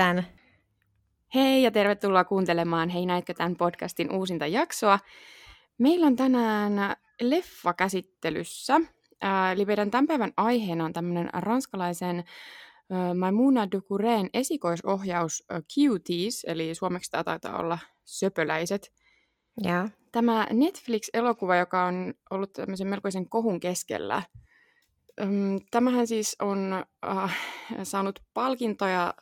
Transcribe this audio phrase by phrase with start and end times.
[0.00, 0.26] tämän?
[1.34, 4.98] Hei ja tervetuloa kuuntelemaan Hei näitkö tämän podcastin uusinta jaksoa.
[5.78, 8.80] Meillä on tänään leffa käsittelyssä.
[9.52, 12.24] Eli meidän tämän päivän aiheena on tämmöinen ranskalaisen
[13.18, 18.92] Maimuna Ducoureen esikoisohjaus Cuties, eli suomeksi tämä taitaa olla söpöläiset.
[19.62, 19.88] Ja.
[20.12, 24.22] Tämä Netflix-elokuva, joka on ollut tämmöisen melkoisen kohun keskellä.
[25.70, 27.38] Tämähän siis on äh,
[27.82, 29.14] saanut palkintoja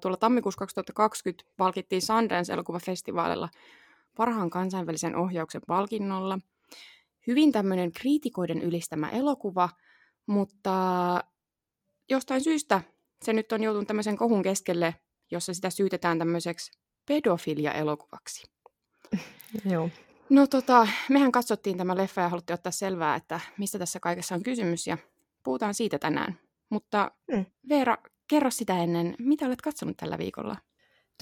[0.00, 3.48] tuolla tammikuussa 2020 palkittiin Sundance-elokuvafestivaalilla
[4.16, 6.38] parhaan kansainvälisen ohjauksen palkinnolla.
[7.26, 9.68] Hyvin tämmöinen kriitikoiden ylistämä elokuva,
[10.26, 10.74] mutta
[12.10, 12.82] jostain syystä
[13.22, 14.94] se nyt on joutunut tämmöisen kohun keskelle,
[15.30, 16.72] jossa sitä syytetään tämmöiseksi
[17.06, 18.50] pedofilia-elokuvaksi.
[19.72, 19.90] Joo.
[20.30, 24.42] No tota, mehän katsottiin tämä leffa ja haluttiin ottaa selvää, että mistä tässä kaikessa on
[24.42, 24.98] kysymys ja
[25.44, 26.38] puhutaan siitä tänään.
[26.70, 27.46] Mutta mm.
[27.68, 27.96] Veera,
[28.28, 30.56] kerro sitä ennen, mitä olet katsonut tällä viikolla?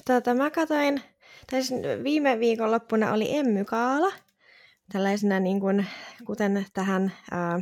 [0.05, 1.01] Tota, mä katsoin,
[1.51, 4.11] tai siis viime viikonloppuna oli Emmykaala,
[4.91, 5.85] tällaisena niin kuin,
[6.25, 7.61] kuten tähän ää,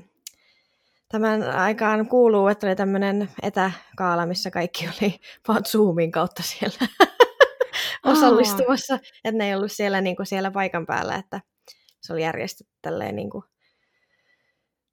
[1.10, 6.88] tämän aikaan kuuluu, että oli tämmöinen etäkaala, missä kaikki oli vaan Zoomin kautta siellä
[8.14, 11.42] osallistumassa, että ne ei ollut siellä, niin kuin siellä paikan päällä, että
[12.02, 13.44] se oli järjestetty tälleen niin kuin,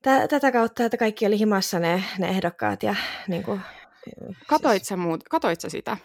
[0.02, 2.94] tätä kautta, että kaikki oli himassa ne, ne ehdokkaat ja
[3.28, 3.60] niin kuin,
[4.46, 5.96] Katoit sä, muut, katoit sä sitä?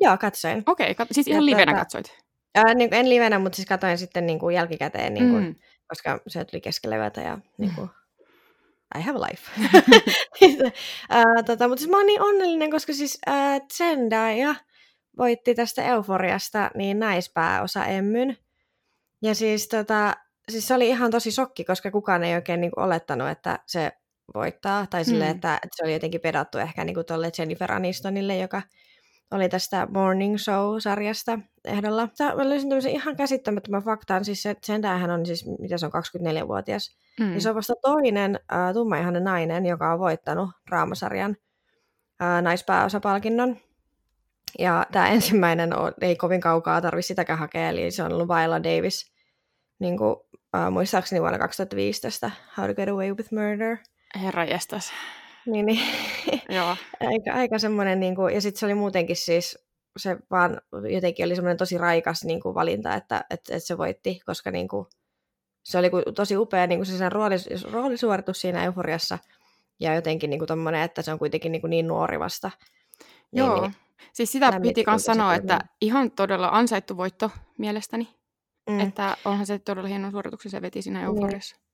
[0.00, 0.62] Joo, katsoin.
[0.66, 2.18] Okei, okay, kat- siis ihan livenä tuota, katsoit?
[2.54, 5.54] Ää, niin, en livenä, mutta siis katsoin sitten niin kuin jälkikäteen, niin kuin, mm.
[5.88, 7.90] koska se tuli keskellä yötä ja niin kuin,
[8.98, 9.50] I have a life.
[11.14, 14.54] uh, tota, mutta siis mä oon niin onnellinen, koska siis uh, Zendaya
[15.18, 18.36] voitti tästä Euforiasta niin naispääosa Emmyn.
[19.22, 20.16] Ja siis, tota,
[20.48, 23.92] siis se oli ihan tosi sokki, koska kukaan ei oikein niin kuin, olettanut, että se
[24.34, 24.86] voittaa.
[24.86, 25.30] Tai sille, mm.
[25.30, 28.62] että, että se oli jotenkin pedattu ehkä niin kuin tuolle Jennifer Anistonille, joka
[29.30, 32.08] oli tästä Morning Show-sarjasta ehdolla.
[32.36, 35.92] Mä löysin tämmöisen ihan käsittämättömän faktaan, siis se, sen hän on siis, mitä se on,
[35.92, 36.96] 24-vuotias.
[37.20, 37.34] Mm.
[37.34, 41.36] Ja se on vasta toinen äh, tummaihainen nainen, joka on voittanut draamasarjan
[42.22, 43.56] äh, naispääosapalkinnon.
[44.58, 48.62] Ja tämä ensimmäinen on, ei kovin kaukaa tarvi sitäkään hakea, eli se on ollut Viola
[48.62, 49.12] Davis,
[49.78, 50.16] niin kuin,
[50.56, 53.76] äh, muistaakseni vuonna 2015, How to Get Away with Murder.
[54.22, 54.92] Herra jestas.
[55.46, 55.80] Niin, niin.
[56.48, 56.76] Joo.
[57.00, 59.58] aika, aika semmoinen, niin kuin, ja sitten se oli muutenkin siis,
[59.96, 60.60] se vaan
[60.90, 64.68] jotenkin oli semmoinen tosi raikas niin kuin, valinta, että, että, että se voitti, koska niin
[64.68, 64.86] kuin,
[65.64, 69.18] se oli tosi upea niin kuin se sen roolis, roolisuoritus siinä euforiassa,
[69.80, 72.50] ja jotenkin niin kuin tommonen, että se on kuitenkin niin, kuin niin nuori vasta.
[73.32, 73.74] Niin, Joo, niin,
[74.12, 78.08] siis sitä piti myös sanoa, että ihan todella ansaittu voitto mielestäni.
[78.70, 78.80] Mm.
[78.80, 81.06] Että onhan se todella hieno suorituksen se veti siinä niin.
[81.06, 81.56] euforiassa.
[81.56, 81.67] Niin.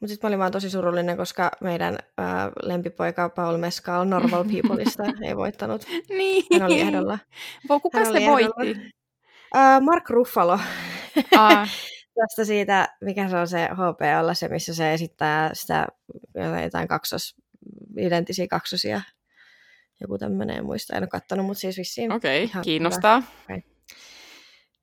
[0.00, 5.02] Mutta sitten mä olin vaan tosi surullinen, koska meidän ää, lempipoika Paul Mescal Normal Peopleista
[5.26, 5.86] ei voittanut.
[6.08, 6.44] niin.
[6.52, 7.18] Hän oli ehdolla.
[7.82, 8.92] Kuka se voitti?
[9.54, 10.60] Ää, Mark Ruffalo.
[12.20, 15.86] Tästä siitä, mikä se on se HPOlla, se missä se esittää sitä
[16.62, 17.36] jotain kaksos,
[17.98, 19.00] identtisiä kaksosia.
[20.00, 22.12] Joku tämmöinen, muista, en ole kattonut, mutta siis vissiin.
[22.12, 23.22] Okei, okay, kiinnostaa.
[23.44, 23.75] Okay.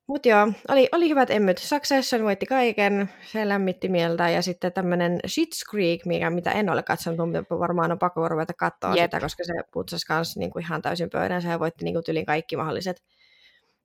[0.07, 1.57] Mutta joo, oli, oli hyvät emmyt.
[1.57, 4.29] Succession voitti kaiken, se lämmitti mieltä.
[4.29, 8.53] Ja sitten tämmöinen Shit's Creek, mikä, mitä en ole katsonut, mutta varmaan on pakko ruveta
[8.53, 9.05] katsoa Jep.
[9.05, 11.41] sitä, koska se putsasi kanssa niin kuin ihan täysin pöydän.
[11.41, 13.03] Se voitti niin kuin tyliin kaikki mahdolliset,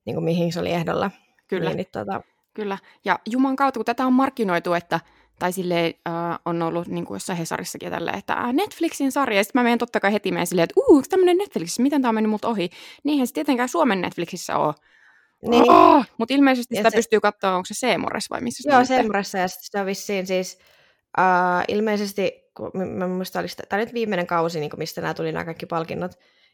[0.05, 1.11] niin kuin mihin se oli ehdolla.
[1.47, 1.69] Kyllä.
[1.69, 2.21] Niin, niin, tota...
[2.53, 2.77] Kyllä.
[3.05, 4.99] Ja Juman kautta, kun tätä on markkinoitu, että
[5.39, 9.43] tai silleen äh, on ollut niin kuin jossain Hesarissakin tällä, että äh, Netflixin sarja, ja
[9.43, 12.15] sitten mä menen totta kai heti menen silleen, että uu, tämmöinen Netflix, miten tämä on
[12.15, 12.69] mennyt multa ohi.
[13.03, 14.73] Niinhän se tietenkään Suomen Netflixissä ole,
[15.47, 15.71] niin.
[15.71, 16.97] Oh, mutta ilmeisesti sitä se...
[16.97, 20.59] pystyy katsoa, onko se Seemores vai missä Joo, Seemoressa ja sitten sitä vissiin siis
[21.17, 25.45] uh, ilmeisesti, kun mä muistan, oli tämä nyt viimeinen kausi, niin mistä nämä tuli nämä
[25.45, 26.11] kaikki palkinnot,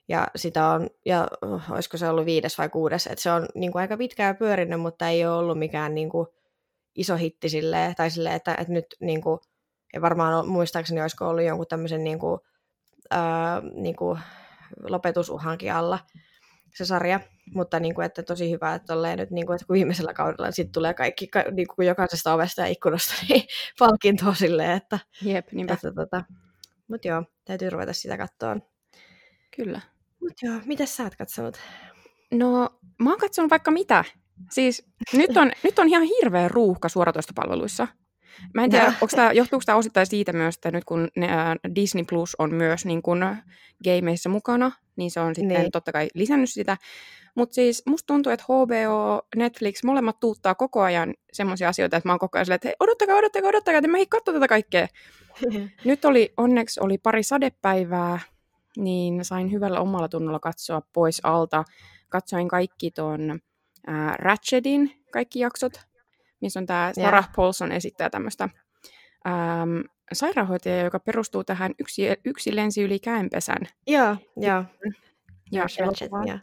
[0.08, 3.72] ja sitä on, ja uh, olisiko se ollut viides vai kuudes, että se on niin
[3.72, 6.28] kuin, aika pitkään pyörinyt, mutta ei ole ollut mikään niin kuin,
[6.96, 9.40] iso hitti silleen, tai silleen, että, että nyt niin kuin,
[9.94, 12.40] ja varmaan muistaakseni olisiko ollut jonkun tämmöisen niin kuin,
[13.14, 14.20] uh, niin kuin
[14.90, 16.00] lopetusuhankin alla,
[16.76, 17.20] se sarja,
[17.54, 20.52] mutta niin kuin, että tosi hyvä, että tolleen nyt niin kuin, että kun viimeisellä kaudella
[20.52, 23.48] sitten tulee kaikki niin kuin jokaisesta ovesta ja ikkunasta niin
[23.80, 26.24] palkintoa silleen, että, Jep, että tota,
[26.88, 28.62] mutta joo, täytyy ruveta sitä kattoon.
[29.56, 29.82] Kyllä.
[30.22, 31.58] Mutta joo, mitä sä oot katsonut?
[32.32, 34.04] No, mä oon katsonut vaikka mitä.
[34.52, 37.88] Siis nyt on, nyt on ihan hirveä ruuhka suoratoistopalveluissa.
[38.54, 41.08] Mä en tiedä, onko tämä, johtuuko tämä osittain siitä myös, että nyt kun
[41.76, 43.26] Disney Plus on myös niin kun
[43.84, 45.72] gameissa mukana, niin se on sitten niin.
[45.72, 46.78] totta kai lisännyt sitä.
[47.36, 52.14] Mutta siis musta tuntuu, että HBO, Netflix, molemmat tuuttaa koko ajan semmoisia asioita, että mä
[52.14, 54.88] oon koko ajan silleen, että hei, odottakaa, odottakaa, odottakaa, että mä ei katso tätä kaikkea.
[55.86, 58.20] nyt oli, onneksi oli pari sadepäivää,
[58.78, 61.64] niin sain hyvällä omalla tunnolla katsoa pois alta.
[62.10, 63.40] Katsoin kaikki ton
[63.90, 65.74] äh, Ratchetin kaikki jaksot,
[66.46, 67.32] missä on tämä Sarah yeah.
[67.36, 68.50] Paulson esittää tämmöistä
[69.28, 69.80] ähm,
[70.14, 73.62] sairaanhoitaja, joka perustuu tähän yksi, yksi lensi yli käenpesän.
[73.88, 74.64] Joo, joo.
[75.52, 75.66] Ja
[76.28, 76.42] yeah.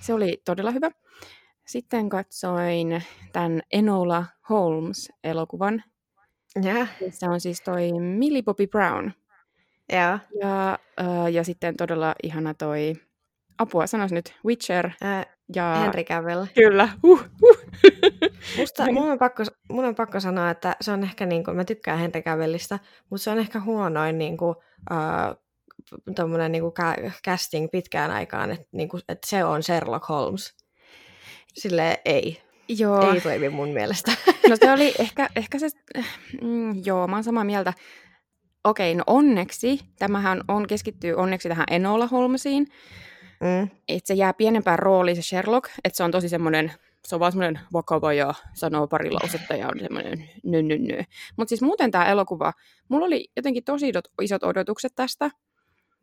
[0.00, 0.90] Se oli todella hyvä.
[1.66, 3.02] Sitten katsoin
[3.32, 5.82] tämän Enola Holmes-elokuvan.
[6.64, 6.88] Yeah.
[7.10, 9.10] Se on siis toi Millie Bobby Brown.
[9.92, 10.20] Yeah.
[10.40, 12.92] Ja, uh, ja sitten todella ihana toi,
[13.58, 14.86] apua sanois nyt, Witcher.
[14.86, 15.74] Uh, ja...
[15.74, 16.46] Henry Cavill.
[16.54, 16.88] Kyllä.
[17.04, 17.58] Uh, uh.
[18.58, 21.64] Musta, mun, on pakko, mun on pakko sanoa, että se on ehkä, niin kuin, mä
[21.64, 22.78] tykkään Henry Cavillista,
[23.10, 24.56] mutta se on ehkä huonoin niin kuin,
[24.90, 26.72] uh, niin kuin
[27.26, 30.54] casting pitkään aikaan, että, niin kuin, että se on Sherlock Holmes.
[31.54, 32.42] Sille ei.
[32.68, 33.12] Joo.
[33.12, 34.12] Ei toimi mun mielestä.
[34.48, 35.68] No se oli ehkä, ehkä se,
[36.42, 37.72] mm, joo, mä oon samaa mieltä.
[38.64, 42.66] Okei, no onneksi, tämähän on, keskittyy onneksi tähän Enola Holmesiin,
[43.40, 43.68] mm.
[43.88, 46.72] että se jää pienempään rooliin se Sherlock, että se on tosi semmoinen,
[47.06, 51.02] se on vaan semmoinen vakava ja sanoo pari lausetta ja on semmoinen nö.
[51.36, 52.52] Mutta siis muuten tämä elokuva,
[52.88, 53.92] mulla oli jotenkin tosi
[54.22, 55.30] isot odotukset tästä.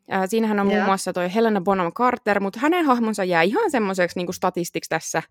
[0.09, 0.77] Ää, siinähän on yeah.
[0.77, 5.23] muun muassa toi Helena Bonham Carter, mutta hänen hahmonsa jää ihan semmoiseksi niin statistiksi tässä.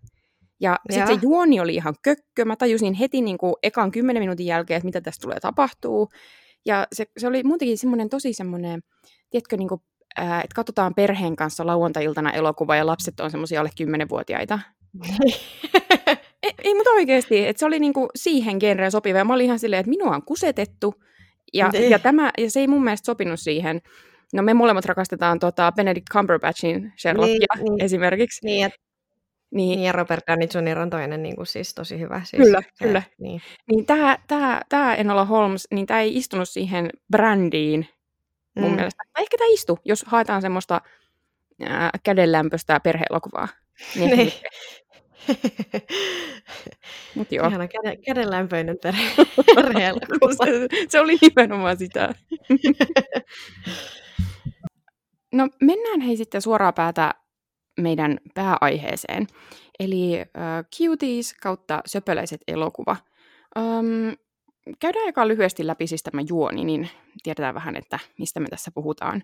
[0.59, 2.45] Ja sitten se juoni oli ihan kökkö.
[2.45, 6.09] Mä tajusin heti niin kuin ekan kymmenen minuutin jälkeen, että mitä tästä tulee tapahtuu.
[6.65, 8.81] Ja se, se oli muutenkin semmoinen tosi semmoinen,
[9.29, 9.81] tiedätkö, niin kuin,
[10.17, 14.59] että katsotaan perheen kanssa lauantai-iltana elokuva ja lapset on semmoisia alle kymmenenvuotiaita.
[16.43, 19.17] ei, ei, mutta oikeasti, että se oli niinku siihen genreen sopiva.
[19.17, 20.95] Ja mä olin ihan silleen, että minua on kusetettu.
[21.53, 21.89] Ja, niin.
[21.89, 23.81] ja, tämä, ja se ei mun mielestä sopinut siihen.
[24.33, 27.83] No me molemmat rakastetaan tota Benedict Cumberbatchin Sherlockia niin, niin.
[27.83, 28.45] esimerkiksi.
[28.45, 28.77] Niin, että
[29.51, 29.69] niin.
[29.69, 30.79] niin, ja Robert Downey Jr.
[30.79, 32.21] on toinen niin kuin, siis tosi hyvä.
[32.23, 33.03] Siis, kyllä, se, kyllä.
[33.19, 37.87] Niin, niin tämä, tämä, tämä Enola Holmes, niin tämä ei istunut siihen brändiin
[38.55, 38.75] mun mm.
[38.75, 39.03] mielestä.
[39.13, 40.81] Tai ehkä tämä istu, jos haetaan semmoista
[41.65, 43.47] ää, kädenlämpöistä perheelokuvaa.
[43.95, 44.33] Niin, niin.
[47.15, 47.47] Mut joo.
[47.47, 49.03] Ihana käden, kädenlämpöinen perhe,
[49.55, 50.45] perheelokuva.
[50.45, 52.13] se, se oli nimenomaan sitä.
[55.33, 57.13] no mennään hei sitten suoraan päätä
[57.81, 59.27] meidän pääaiheeseen,
[59.79, 60.25] eli äh,
[60.77, 62.95] Cuties kautta söpöläiset elokuva.
[63.59, 64.15] Um,
[64.79, 66.89] käydään aika lyhyesti läpi siis tämä juoni, niin
[67.23, 69.23] tiedetään vähän, että mistä me tässä puhutaan.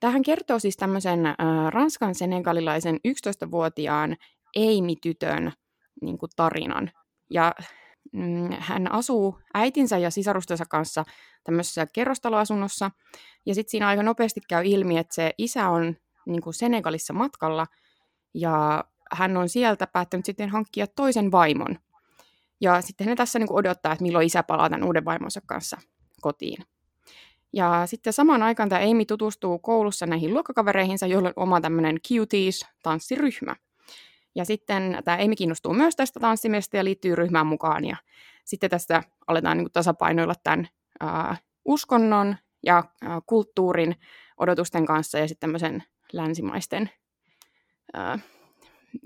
[0.00, 1.34] Tähän kertoo siis tämmöisen äh,
[1.68, 4.16] ranskan senegalilaisen 11-vuotiaan
[4.56, 5.52] Amy-tytön
[6.00, 6.90] niin kuin tarinan.
[7.30, 7.54] Ja
[8.12, 11.04] mm, hän asuu äitinsä ja sisarustensa kanssa
[11.44, 12.90] tämmöisessä kerrostaloasunnossa,
[13.46, 17.66] ja sitten siinä aika nopeasti käy ilmi, että se isä on niin kuin Senegalissa matkalla,
[18.34, 21.78] ja hän on sieltä päättänyt sitten hankkia toisen vaimon.
[22.60, 25.78] Ja sitten hän tässä niin kuin odottaa, että milloin isä palaa tämän uuden vaimonsa kanssa
[26.20, 26.64] kotiin.
[27.52, 33.56] Ja sitten samaan aikaan tämä Amy tutustuu koulussa näihin luokkakavereihinsa, joilla on oma tämmöinen cuties-tanssiryhmä.
[34.34, 37.84] Ja sitten tämä Amy kiinnostuu myös tästä tanssimesta ja liittyy ryhmään mukaan.
[37.84, 37.96] Ja
[38.44, 40.68] sitten tästä aletaan niin tasapainoilla tämän
[41.04, 43.96] uh, uskonnon ja uh, kulttuurin
[44.36, 45.82] odotusten kanssa ja sitten tämmöisen
[46.12, 46.90] länsimaisten,
[47.92, 48.18] ää,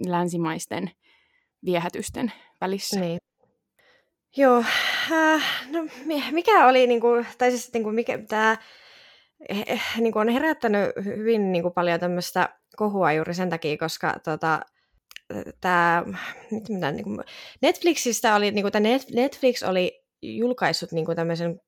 [0.06, 0.90] länsimaisten
[1.64, 3.00] viehätysten välissä.
[3.00, 3.18] Niin.
[4.36, 4.64] Joo,
[5.12, 5.86] äh, no
[6.30, 8.56] mikä oli, niin kuin, tai siis niin kuin, mikä tämä
[9.48, 14.14] eh, niin kuin on herättänyt hyvin niin kuin, paljon tämmöistä kohua juuri sen takia, koska
[14.24, 14.60] tota,
[15.60, 16.04] tämä,
[16.68, 17.20] mitä, niin kuin,
[17.62, 21.60] Netflixistä oli, niin kuin, Netflix oli julkaissut niin kuin tämmöisen,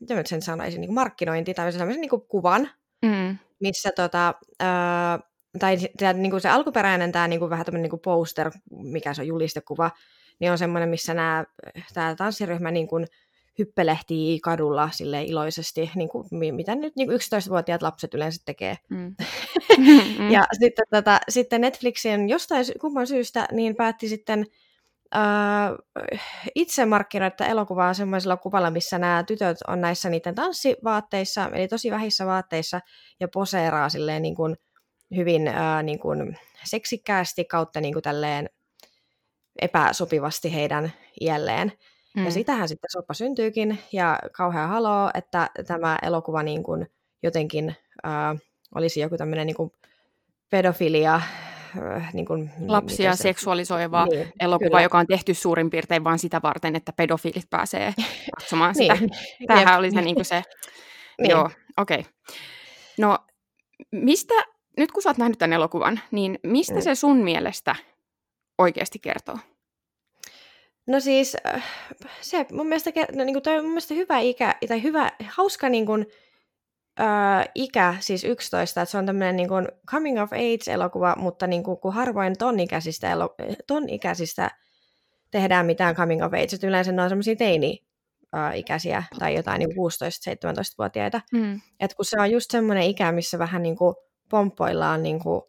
[0.00, 2.70] mitä mä sen sanoisin, niin kuin markkinointi tai tämmöisen niin kuin kuvan,
[3.02, 3.38] mm.
[3.60, 5.18] missä tota, ää,
[5.58, 9.14] tai tämä, niin kuin se alkuperäinen tämä niin kuin vähän tämmöinen niin kuin poster, mikä
[9.14, 9.90] se on julistekkuva,
[10.40, 11.44] niin on semmoinen, missä nämä,
[11.94, 13.06] tämä tanssiryhmä niin kuin
[13.58, 18.76] hyppelehtii kadulla sille iloisesti, niin kuin, mitä nyt niin kuin 11-vuotiaat lapset yleensä tekee.
[19.78, 20.30] Mm.
[20.30, 24.46] ja sitten, tota, sitten Netflixin jostain kumman syystä niin päätti sitten
[25.16, 25.22] äh,
[26.54, 32.26] itse markkinoida elokuvaa semmoisella kuvalla, missä nämä tytöt on näissä niiden tanssivaatteissa, eli tosi vähissä
[32.26, 32.80] vaatteissa,
[33.20, 34.56] ja poseeraa silleen niin kuin
[35.16, 38.50] hyvin äh, niin kuin seksikkäästi kautta niin kuin tälleen
[39.62, 41.72] epäsopivasti heidän iälleen.
[42.16, 42.24] Mm.
[42.24, 46.86] Ja sitähän sitten soppa syntyykin, ja kauhea haloo, että tämä elokuva niin kuin
[47.22, 48.40] jotenkin äh,
[48.74, 49.72] olisi joku tämmöinen niin kuin
[50.50, 51.20] pedofilia
[52.12, 53.22] niin kuin, Lapsia se...
[53.22, 54.82] seksuaalisoiva niin, elokuva, kyllä.
[54.82, 57.94] joka on tehty suurin piirtein vain sitä varten, että pedofiilit pääsee
[58.38, 58.94] katsomaan sitä.
[58.94, 59.10] niin.
[59.46, 59.78] Tämähän Jep.
[59.78, 60.42] oli se, niin kuin se
[61.20, 61.30] niin.
[61.30, 61.98] joo, okei.
[62.00, 62.12] Okay.
[62.98, 63.18] No,
[63.92, 64.34] mistä,
[64.76, 66.80] nyt kun sä oot nähnyt tämän elokuvan, niin mistä mm.
[66.80, 67.76] se sun mielestä
[68.58, 69.38] oikeasti kertoo?
[70.86, 71.64] No siis, äh,
[72.20, 75.86] se mun mielestä, no, niin kuin toi mun mielestä hyvä ikä, tai hyvä, hauska niin
[75.86, 76.06] kuin,
[77.00, 81.62] äh, ikä, siis 11, että se on tämmöinen niin kuin coming of age-elokuva, mutta niin
[81.62, 83.34] kuin, kun harvoin ton ikäisistä, elo,
[83.66, 84.50] ton ikäisistä
[85.30, 87.88] tehdään mitään coming of age, että yleensä ne on semmoisia teini
[88.54, 91.20] ikäisiä tai jotain niin 16-17-vuotiaita.
[91.32, 91.60] Mm.
[91.80, 93.94] Et kun se on just semmoinen ikä, missä vähän niin kuin
[94.30, 95.42] pomppoillaan niin kuin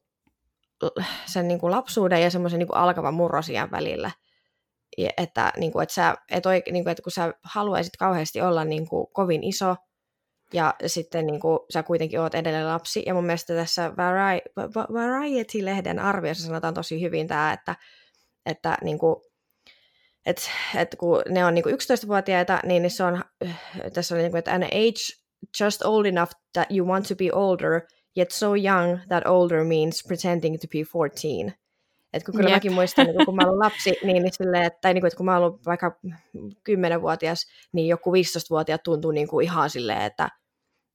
[1.25, 4.11] sen niin kuin lapsuuden ja semmoisen niin kuin alkavan murrosian välillä.
[4.97, 8.41] Ja että, niin kuin, että, sä, et oike, niin kuin, että kun sä haluaisit kauheasti
[8.41, 9.75] olla niin kuin, kovin iso,
[10.53, 13.03] ja sitten niin kuin, sä kuitenkin oot edelleen lapsi.
[13.05, 17.75] Ja mun mielestä tässä Vari- Variety-lehden arviossa sanotaan tosi hyvin tämä, että,
[18.45, 19.15] että niin kuin,
[20.25, 23.23] et, et kun ne on niin kuin 11-vuotiaita, niin se on,
[23.93, 25.19] tässä on niin kuin, että an age
[25.61, 27.81] just old enough that you want to be older,
[28.17, 31.59] yet so young that older means pretending to be 14.
[32.13, 32.55] Et kun kyllä yep.
[32.55, 35.17] mäkin muistan, että kun mä olin lapsi, niin, niin silleen, että, tai niin kuin, että
[35.17, 35.99] kun mä olin vaikka
[36.69, 40.29] 10-vuotias, niin joku 15-vuotiaat tuntuu niin kuin ihan silleen, että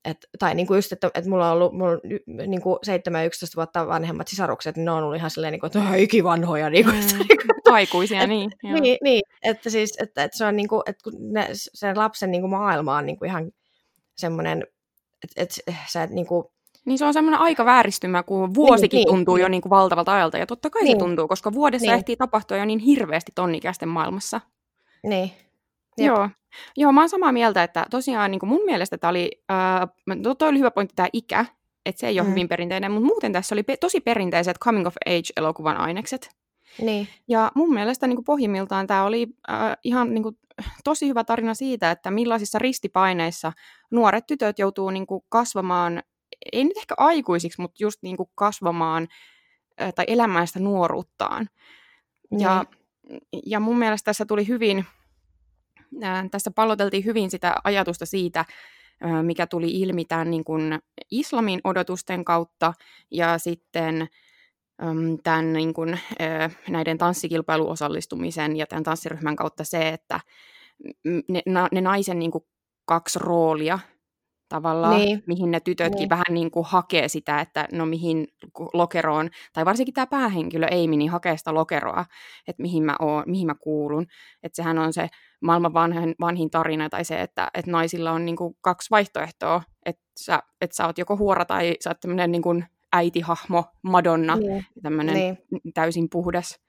[0.04, 3.56] et, tai niin kuin just, että, että mulla on ollut mulla on, niin kuin 7-11
[3.56, 6.70] vuotta vanhemmat sisarukset, niin ne on ollut ihan silleen, niin kuin, että ikivanhoja.
[6.70, 7.72] Niin kuin, mm.
[7.74, 8.50] Aikuisia, et, niin.
[8.62, 12.30] Niin, niin, että siis, että, että se on niin kuin, että kun ne, sen lapsen
[12.30, 13.52] niin kuin maailma on niin kuin ihan
[14.16, 14.66] semmoinen,
[15.24, 16.44] että, että sä et niin kuin,
[16.84, 20.14] niin se on semmoinen aika vääristymä, kun vuosikin niin, tuntuu niin, jo niin kuin valtavalta
[20.14, 20.38] ajalta.
[20.38, 20.96] Ja totta kai niin.
[20.96, 21.94] se tuntuu, koska vuodessa niin.
[21.94, 24.40] ehtii tapahtua jo niin hirveästi tonnikäisten maailmassa.
[25.02, 25.30] Niin.
[25.98, 26.06] Jep.
[26.06, 26.28] Joo.
[26.76, 30.48] Joo, mä oon samaa mieltä, että tosiaan niin kuin mun mielestä tämä oli, äh, toi
[30.48, 31.46] oli hyvä pointti tämä ikä,
[31.86, 32.30] että se ei ole mm.
[32.30, 36.30] hyvin perinteinen, mutta muuten tässä oli pe- tosi perinteiset coming of age-elokuvan ainekset.
[36.82, 37.08] Niin.
[37.28, 40.38] Ja mun mielestä niin kuin pohjimmiltaan tämä oli äh, ihan niin kuin,
[40.84, 43.52] tosi hyvä tarina siitä, että millaisissa ristipaineissa
[43.90, 46.02] nuoret tytöt joutuu niin kuin, kasvamaan,
[46.52, 49.08] ei nyt ehkä aikuisiksi, mutta just niin kuin, kasvamaan
[49.94, 51.48] tai elämään sitä nuoruuttaan.
[52.30, 52.40] Niin.
[52.40, 52.64] Ja,
[53.46, 54.84] ja mun mielestä tässä tuli hyvin
[56.30, 58.44] tässä palloteltiin hyvin sitä ajatusta siitä,
[59.22, 60.78] mikä tuli ilmi tämän niin kuin
[61.10, 62.74] islamin odotusten kautta
[63.10, 64.08] ja sitten
[65.22, 66.00] tämän niin kuin,
[66.68, 70.20] näiden tanssikilpailuosallistumisen ja tämän tanssiryhmän kautta se, että
[71.28, 72.44] ne, ne naisen niin kuin
[72.84, 73.78] kaksi roolia
[74.48, 75.22] tavallaan, niin.
[75.26, 76.08] mihin ne tytötkin niin.
[76.08, 78.26] vähän niin kuin hakee sitä, että no mihin
[78.72, 82.04] lokeroon, tai varsinkin tämä päähenkilö Amy, niin hakee sitä lokeroa,
[82.48, 84.06] että mihin mä, oon, mihin mä kuulun.
[84.42, 85.08] Että sehän on se
[85.40, 90.02] maailman vanhin, vanhin tarina, tai se, että, että naisilla on niin kuin kaksi vaihtoehtoa, että
[90.20, 94.66] sä, että sä oot joko huora tai sä oot tämmöinen niin kuin äitihahmo, Madonna, niin.
[94.82, 95.38] tämmöinen niin.
[95.74, 96.60] täysin puhdas.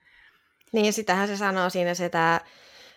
[0.74, 2.36] Niin, sitähän se sanoo siinä se, että,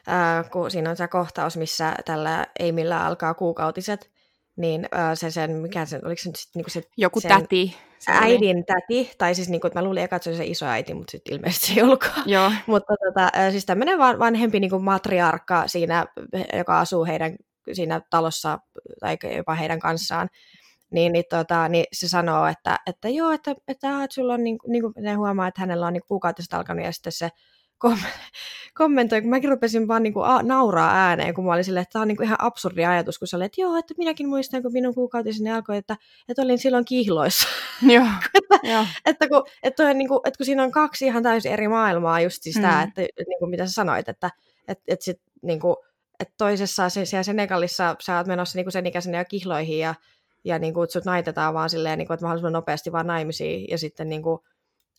[0.08, 4.10] äh, kun siinä on se kohtaus, missä tällä Eimillä alkaa kuukautiset,
[4.58, 6.82] niin äh, se sen, mikä se, oliko se nyt sit, niinku se...
[6.96, 7.76] Joku sen täti.
[8.08, 10.94] Äidin täti, tai siis niinku, että mä luulin eka, että se oli se iso äiti,
[10.94, 12.22] mutta sitten ilmeisesti se ei ollutkaan.
[12.26, 12.52] Joo.
[12.66, 16.06] mutta tota, siis tämmöinen van, vanhempi niinku matriarkka siinä,
[16.58, 17.36] joka asuu heidän
[17.72, 18.58] siinä talossa,
[19.00, 20.28] tai jopa heidän kanssaan,
[20.90, 24.58] niin, niin, tota, niin se sanoo, että, että joo, että, että, että sulla on, niin,
[24.66, 27.28] niin kuin ne huomaa, että hänellä on niin kuukautista alkanut, ja sitten se
[27.78, 27.98] kom-
[28.78, 32.02] kommentoi, kun mäkin rupesin vaan niinku a- nauraa ääneen, kun mä olin silleen, että tämä
[32.02, 34.94] on niinku ihan absurdi ajatus, kun sä olet, että joo, että minäkin muistan, kun minun
[34.94, 35.96] kuukautiseni alkoi, että,
[36.28, 37.48] että olin silloin kihloissa.
[37.94, 38.84] Joo, että, joo.
[39.06, 42.56] että, kun, että, niinku, että kun siinä on kaksi ihan täysin eri maailmaa, just siis
[42.56, 42.62] mm.
[42.62, 44.30] tämä, että, että niinku, mitä sä sanoit, että,
[44.68, 45.76] että, että, sit, niinku,
[46.20, 49.94] että toisessa siellä Senegalissa sä oot menossa niinku sen ikäisenä jo kihloihin ja,
[50.44, 54.44] ja niinku, sut naitetaan vaan silleen, niinku, että mahdollisimman nopeasti vaan naimisiin ja sitten niinku,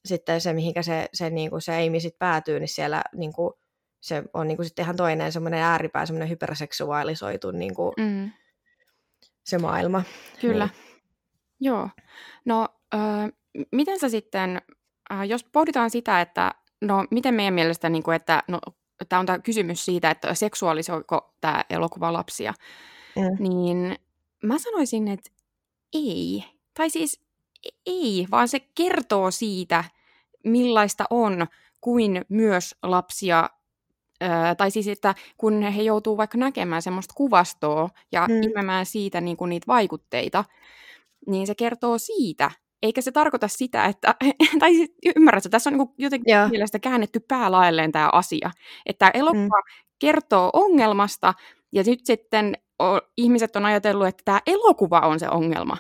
[0.06, 3.54] sitten se, mihinkä se, se, niin kuin se Amy sit päätyy, niin siellä niin kuin,
[4.00, 8.32] se on niin kuin sitten ihan toinen semmoinen ääripää, semmoinen hyperseksuaalisoitu niin kuin, mm.
[9.44, 10.04] se maailma.
[10.42, 10.66] Kyllä.
[10.66, 11.02] Niin.
[11.60, 11.90] Joo.
[12.46, 13.30] No, äh,
[13.72, 14.62] miten sä sitten,
[15.12, 16.52] äh, jos pohditaan sitä, että
[16.82, 18.60] no miten meidän mielestä, niin kuin, että no,
[19.10, 22.54] tämä on tämä kysymys siitä, että seksuaalisoiko tämä elokuva lapsia,
[23.16, 23.50] mm.
[23.50, 23.96] niin
[24.44, 25.32] mä sanoisin, että
[25.94, 26.44] ei.
[26.74, 27.22] Tai siis
[27.86, 29.84] ei, vaan se kertoo siitä,
[30.44, 31.48] millaista on
[31.82, 33.50] kuin myös lapsia
[34.58, 38.44] tai siis, että kun he joutuu vaikka näkemään semmoista kuvastoa ja hmm.
[38.44, 40.46] ilmemään siitä niin kuin niitä vaikutteita,
[41.28, 42.52] niin se kertoo siitä,
[42.84, 44.16] eikä se tarkoita sitä, että,
[44.60, 46.50] tai siis, ymmärrätkö, tässä on niin jotenkin yeah.
[46.50, 48.52] mielestä käännetty päälaelleen tämä asia,
[48.86, 49.84] että elokuva hmm.
[50.00, 51.34] kertoo ongelmasta,
[51.72, 52.86] ja nyt sitten o,
[53.18, 55.78] ihmiset on ajatellut, että tämä elokuva on se ongelma,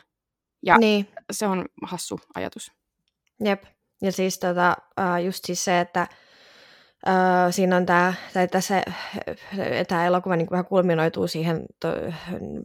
[0.63, 1.07] ja niin.
[1.31, 2.71] se on hassu ajatus.
[3.43, 3.63] Jep.
[4.01, 4.75] Ja siis tota,
[5.25, 6.07] just siis se, että
[7.07, 8.83] Uh, siinä on tämä, tai tässä
[9.87, 11.87] tämä elokuva niin vähän kulminoituu siihen to,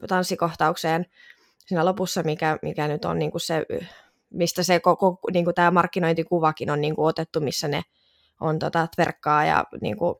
[0.08, 1.06] tanssikohtaukseen
[1.66, 3.66] siinä lopussa, mikä, mikä nyt on niin kuin se,
[4.30, 7.82] mistä se koko niin kuin tämä markkinointikuvakin on niin kuin otettu, missä ne
[8.40, 10.14] on tota, tverkkaa ja niin kuin,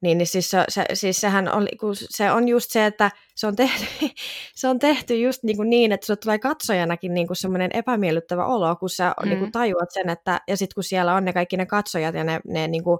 [0.00, 3.46] niin, niin siis, se, se, siis sehän oli, kun se on just se, että se
[3.46, 3.84] on tehty,
[4.54, 8.46] se on tehty just niin, kuin niin että se tulee katsojanakin niin kuin semmoinen epämiellyttävä
[8.46, 9.28] olo, kun sä mm.
[9.28, 12.24] niin kuin tajuat sen, että ja sitten kun siellä on ne kaikki ne katsojat ja
[12.24, 12.98] ne, ne niin kuin,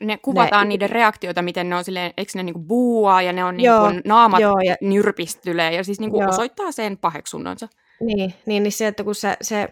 [0.00, 3.44] ne kuvataan ne, niiden reaktioita, miten ne on silleen, eikö ne niinku buuaa ja ne
[3.44, 7.68] on joo, niinku naamat joo, ja, nyrpistylee ja siis niinku osoittaa sen paheksunnansa.
[8.00, 9.68] Niin, niin, niin se, että kun se, se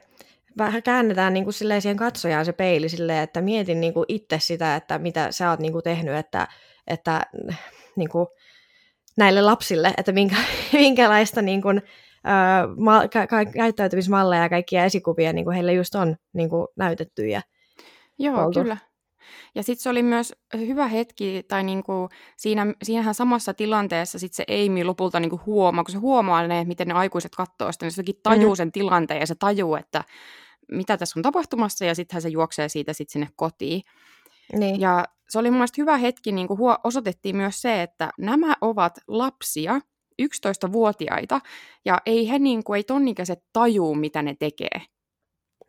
[0.58, 4.76] vähän käännetään niin kuin siihen katsojaan se peili silleen, että mietin niin kuin itse sitä,
[4.76, 6.48] että mitä sä oot niin kuin tehnyt, että,
[6.86, 7.22] että
[7.96, 8.26] niin kuin
[9.16, 10.36] näille lapsille, että minkä,
[10.72, 11.82] minkälaista niin kuin,
[12.24, 16.66] ää, ma, ka, ka, käyttäytymismalleja ja kaikkia esikuvia niin kuin heille just on niin kuin
[16.76, 17.28] näytetty.
[17.28, 17.42] Ja
[18.18, 18.60] Joo, oltu.
[18.60, 18.76] kyllä.
[19.54, 24.44] Ja sitten se oli myös hyvä hetki, tai niinku siinä, siinähän samassa tilanteessa sit se
[24.48, 28.02] Amy lopulta niinku huomaa, kun se huomaa ne, miten ne aikuiset katsoo sitä, niin se
[28.22, 28.56] tajuu mm.
[28.56, 30.04] sen tilanteen ja se tajuu, että
[30.72, 33.82] mitä tässä on tapahtumassa, ja sittenhän se juoksee siitä sit sinne kotiin.
[34.56, 34.80] Niin.
[34.80, 38.98] Ja se oli mun mielestä hyvä hetki, niin kuin osoitettiin myös se, että nämä ovat
[39.08, 39.80] lapsia,
[40.22, 41.40] 11-vuotiaita,
[41.84, 44.82] ja ei he niin kuin, ei tonnikäiset tajuu, mitä ne tekee.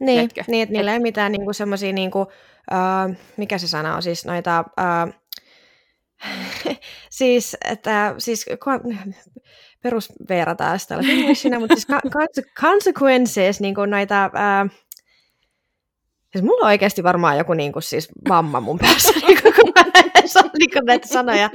[0.01, 2.27] Niin, niin että niillä ei mitään niin semmoisia, niin kuin,
[2.72, 5.13] uh, mikä se sana on, siis noita, uh,
[7.10, 8.46] siis, että, siis
[9.84, 11.88] perus Veera taas täällä mutta siis
[12.60, 14.72] consequences, niin kuin noita, uh,
[16.31, 19.74] Siis mulla on oikeasti varmaan joku niin kuin, siis vamma mun päässä, niin kuin, kun
[19.75, 19.84] mä
[20.60, 21.50] niin näitä sanoja.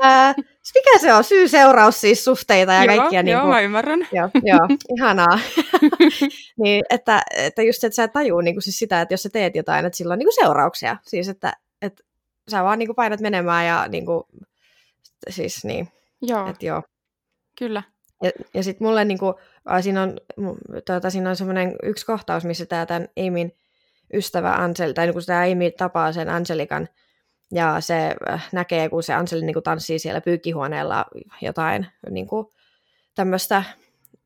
[0.00, 0.34] Ää,
[0.74, 1.24] mikä se on?
[1.24, 3.22] Syy-seuraus siis suhteita ja joo, kaikkia.
[3.22, 4.08] Niin joo, kuin, mä ymmärrän.
[4.12, 4.58] Joo, joo
[4.96, 5.38] ihanaa.
[6.62, 9.56] niin, että, että just, että sä tajuu niin kuin, siis sitä, että jos sä teet
[9.56, 10.96] jotain, että sillä on niin kuin seurauksia.
[11.02, 12.04] Siis, että, että
[12.50, 14.24] sä vaan niin kuin, painat menemään ja niin kuin,
[15.28, 15.88] siis niin.
[16.22, 16.50] Joo.
[16.50, 16.82] Että, joo.
[17.58, 17.82] Kyllä.
[18.22, 19.34] Ja, ja sitten mulle niin kuin,
[19.80, 20.16] siinä on,
[20.86, 23.52] tuota, siinä on semmoinen yksi kohtaus, missä tämä tämän Aimin
[24.14, 26.88] ystävä Ansel, tai niin kun sitä Amy tapaa sen Angelikan,
[27.52, 31.04] ja se äh, näkee, kun se Ansel niin kuin tanssii siellä pyykkihuoneella
[31.42, 32.46] jotain niin kuin
[33.14, 33.62] tämmöistä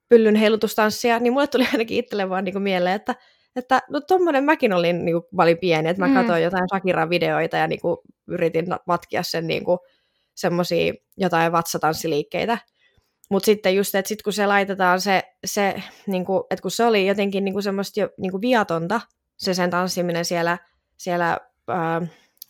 [0.08, 3.14] pyllyn heilutustanssia, niin mulle tuli ainakin itselle vaan niin kuin mieleen, että,
[3.56, 6.14] että no tommonen mäkin olin niin kuin, paljon pieni, että mä mm.
[6.14, 7.96] katsoin jotain Shakiran videoita ja niin kuin,
[8.28, 9.78] yritin matkia sen niin kuin,
[10.34, 12.58] semmosia jotain vatsatanssiliikkeitä.
[13.30, 16.84] Mutta sitten just, että sit kun se laitetaan se, se niin kuin, että kun se
[16.84, 19.00] oli jotenkin niin kuin semmoista jo niin kuin viatonta,
[19.36, 20.58] se sen tanssiminen siellä,
[20.96, 22.02] siellä, ää,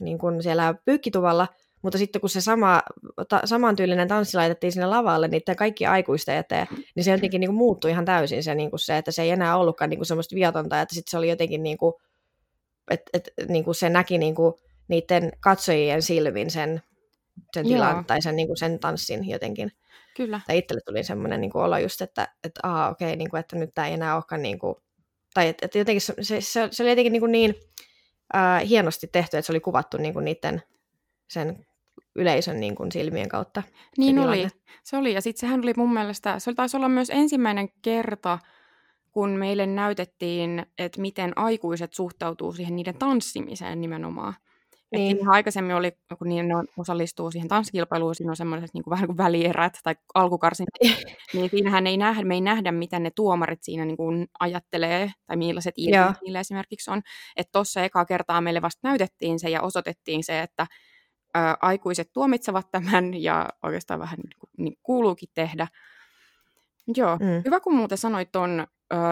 [0.05, 1.49] niin kuin siellä pyykkituvalla,
[1.83, 2.83] mutta sitten kun se sama,
[3.29, 7.57] ta, samantyylinen tanssi laitettiin sinne lavalle niiden kaikki aikuisten eteen, niin se jotenkin niin kuin
[7.57, 10.35] muuttui ihan täysin se, niin kuin se, että se ei enää ollutkaan niin kuin semmoista
[10.35, 11.95] viatonta, että sitten se oli jotenkin niin kuin,
[12.91, 14.55] että, että niin kuin se näki niin kuin
[14.89, 16.83] niiden katsojien silmin sen,
[17.55, 19.73] sen tilan tai sen, niin kuin sen tanssin jotenkin.
[20.17, 20.41] Kyllä.
[20.47, 23.57] Tai itselle tuli semmoinen niin kuin olo just, että, että aa, okei, niin kuin, että
[23.57, 24.75] nyt tämä ei enää olekaan niin kuin,
[25.35, 27.55] tai että et jotenkin se, se, se, oli jotenkin niin, kuin niin
[28.35, 30.63] äh, hienosti tehty, että se oli kuvattu niin kuin niiden
[31.31, 31.67] sen
[32.15, 33.63] yleisön niin kuin silmien kautta.
[33.99, 34.61] Niin se oli, tilanne.
[34.83, 35.15] se oli.
[35.15, 38.39] Ja sitten sehän oli mun mielestä, se taisi olla myös ensimmäinen kerta,
[39.13, 44.35] kun meille näytettiin, että miten aikuiset suhtautuu siihen niiden tanssimiseen nimenomaan.
[44.93, 45.19] Niin.
[45.19, 49.07] Ihan aikaisemmin oli, kun niin ne osallistuu siihen tanssikilpailuun, siinä on semmoiset niin kuin, vähän
[49.07, 50.67] kuin välierät tai alkukarsin,
[51.35, 55.37] niin siinähän ei nähdä, me ei nähdä, miten ne tuomarit siinä niin kuin ajattelee, tai
[55.37, 57.03] millaiset ilmeet niillä esimerkiksi on.
[57.37, 60.67] Että tuossa ekaa kertaa meille vasta näytettiin se ja osoitettiin se, että
[61.37, 65.67] ä, aikuiset tuomitsevat tämän ja oikeastaan vähän niin, kuin, niin kuuluukin tehdä.
[66.97, 67.43] Joo, mm.
[67.45, 68.67] hyvä kun muuten sanoit tuon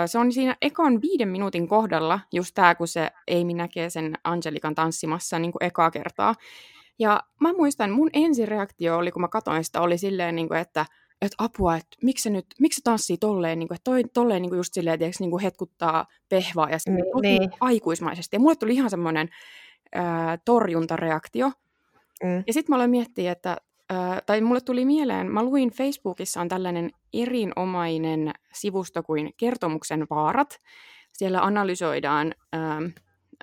[0.06, 4.74] se on siinä ekan viiden minuutin kohdalla just tämä, kun se Amy näkee sen Angelikan
[4.74, 6.34] tanssimassa niin kuin ekaa kertaa.
[6.98, 10.86] Ja mä muistan, mun ensireaktio oli, kun mä katsoin sitä, oli silleen, niin kuin, että,
[11.22, 14.42] että apua, että miksi se nyt, miksi se tanssii tolleen, niin kuin, että toi, tolleen
[14.42, 17.50] niin kuin just silleen, että niin kuin hetkuttaa pehvaa ja se niin, niin.
[17.60, 18.36] aikuismaisesti.
[18.36, 19.28] Ja mulle tuli ihan semmoinen
[20.44, 21.52] torjuntareaktio.
[22.24, 22.44] Mm.
[22.46, 23.56] Ja sitten mä aloin miettiä, että
[24.26, 30.60] tai mulle tuli mieleen, mä luin Facebookissa on tällainen erinomainen sivusto kuin Kertomuksen vaarat.
[31.12, 32.78] Siellä analysoidaan äh,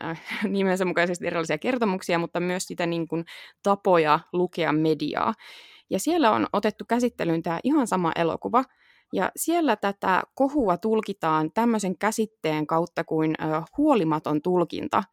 [0.10, 3.26] äh, nimensä mukaisesti erilaisia kertomuksia, mutta myös sitä niin kuin,
[3.64, 5.34] tapoja lukea mediaa.
[5.90, 8.64] Ja siellä on otettu käsittelyyn tämä ihan sama elokuva,
[9.14, 15.04] ja siellä tätä kohua tulkitaan tämmöisen käsitteen kautta kuin äh, huolimaton tulkinta.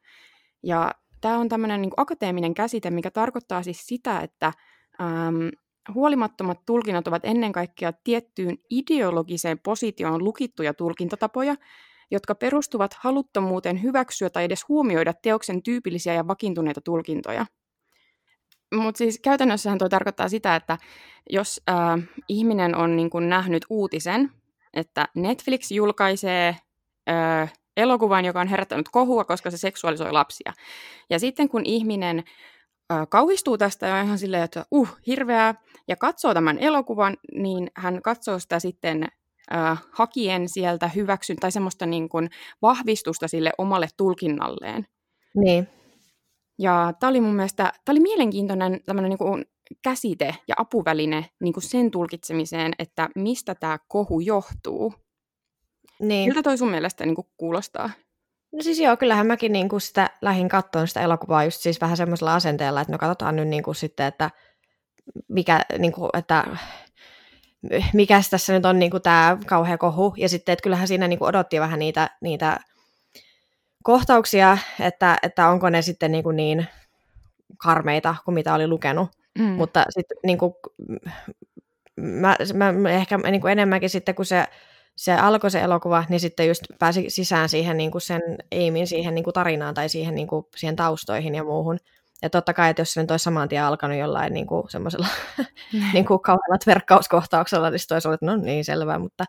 [0.63, 4.53] Ja tämä on tämmöinen niin akateeminen käsite, mikä tarkoittaa siis sitä, että
[5.01, 5.49] Ähm,
[5.95, 11.55] huolimattomat tulkinnat ovat ennen kaikkea tiettyyn ideologiseen positioon lukittuja tulkintatapoja,
[12.11, 17.47] jotka perustuvat haluttomuuteen hyväksyä tai edes huomioida teoksen tyypillisiä ja vakiintuneita tulkintoja.
[18.75, 20.79] Mutta siis käytännössähän tuo tarkoittaa sitä, että
[21.31, 21.77] jos äh,
[22.29, 24.31] ihminen on niin kun nähnyt uutisen,
[24.75, 26.57] että Netflix julkaisee
[27.09, 30.53] äh, elokuvan, joka on herättänyt kohua, koska se seksuaalisoi lapsia.
[31.11, 32.25] Ja sitten kun ihminen
[32.93, 35.55] äh, kauhistuu tästä ja ihan silleen, että uh, hirveää,
[35.89, 39.09] ja katsoo tämän elokuvan, niin hän katsoo sitä sitten
[39.55, 42.31] äh, hakien sieltä hyväksyn tai semmoista niin kuin
[42.63, 44.87] vahvistusta sille omalle tulkinnalleen.
[45.37, 45.69] Niin.
[46.59, 49.45] Ja tämä oli mun mielestä, tämä oli mielenkiintoinen tämmöinen niin kuin
[49.83, 54.95] käsite ja apuväline niin kuin sen tulkitsemiseen, että mistä tämä kohu johtuu.
[56.01, 56.29] Niin.
[56.29, 57.91] Miltä toi sun mielestä niin kuin kuulostaa?
[58.55, 61.97] No siis joo, kyllähän mäkin niin kuin sitä lähin kattoon sitä elokuvaa just siis vähän
[61.97, 64.31] semmoisella asenteella, että no katsotaan nyt niin kuin sitten, että
[65.29, 66.45] mikä, niin kuin, että
[67.93, 70.15] mikä tässä nyt on niin kuin tämä kauhea kohu.
[70.17, 72.61] Ja sitten, että kyllähän siinä niin kuin odotti vähän niitä, niitä
[73.83, 76.67] kohtauksia, että, että onko ne sitten niin, kuin niin
[77.57, 79.11] karmeita kuin mitä oli lukenut.
[79.39, 79.45] Mm.
[79.45, 80.55] Mutta sitten niin kuin,
[81.97, 84.47] mä, mä ehkä niin kuin enemmänkin sitten, kun se,
[84.97, 89.15] se alkoi se elokuva, niin sitten just pääsi sisään siihen niin kuin sen Aimin siihen
[89.15, 91.79] niin kuin tarinaan tai siihen, niin kuin, siihen taustoihin ja muuhun.
[92.23, 95.07] Ja totta kai, että jos se nyt olisi saman tien alkanut jollain niin kuin semmoisella
[95.93, 98.99] niin kuin kauhealla verkkauskohtauksella, niin sitten olisi ollut, no niin, selvä.
[98.99, 99.25] Mutta,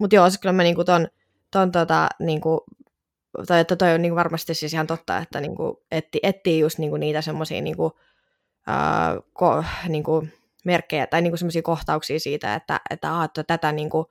[0.00, 1.08] mutta joo, siis kyllä mä niin kuin ton,
[1.50, 2.60] ton tota, niin kuin,
[3.46, 6.58] tai että toi on niin kuin varmasti siis ihan totta, että niin kuin etti, etsii
[6.58, 7.92] just niin kuin niitä semmoisia niin kuin,
[8.68, 10.32] uh, ko, niin kuin
[10.64, 14.06] merkkejä tai niin kuin semmoisia kohtauksia siitä, että, että, aha, että tätä niin kuin,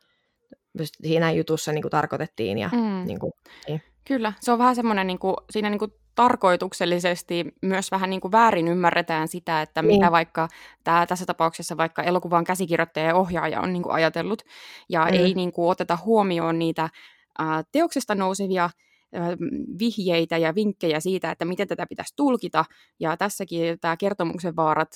[0.85, 2.57] siinä jutussa niin kuin tarkoitettiin.
[2.57, 3.05] Ja, mm.
[3.05, 3.33] niin kuin,
[3.67, 3.81] niin.
[4.07, 8.31] Kyllä, se on vähän semmoinen, niin kuin, siinä niin kuin tarkoituksellisesti myös vähän niin kuin
[8.31, 10.11] väärin ymmärretään sitä, että mitä niin.
[10.11, 10.47] vaikka
[10.83, 14.41] tää, tässä tapauksessa vaikka elokuvan käsikirjoittaja ja ohjaaja on niin kuin ajatellut,
[14.89, 15.13] ja mm.
[15.13, 18.69] ei niin kuin oteta huomioon niitä ä, teoksesta nousevia
[19.79, 22.65] vihjeitä ja vinkkejä siitä, että miten tätä pitäisi tulkita.
[22.99, 24.89] Ja tässäkin tämä kertomuksen vaarat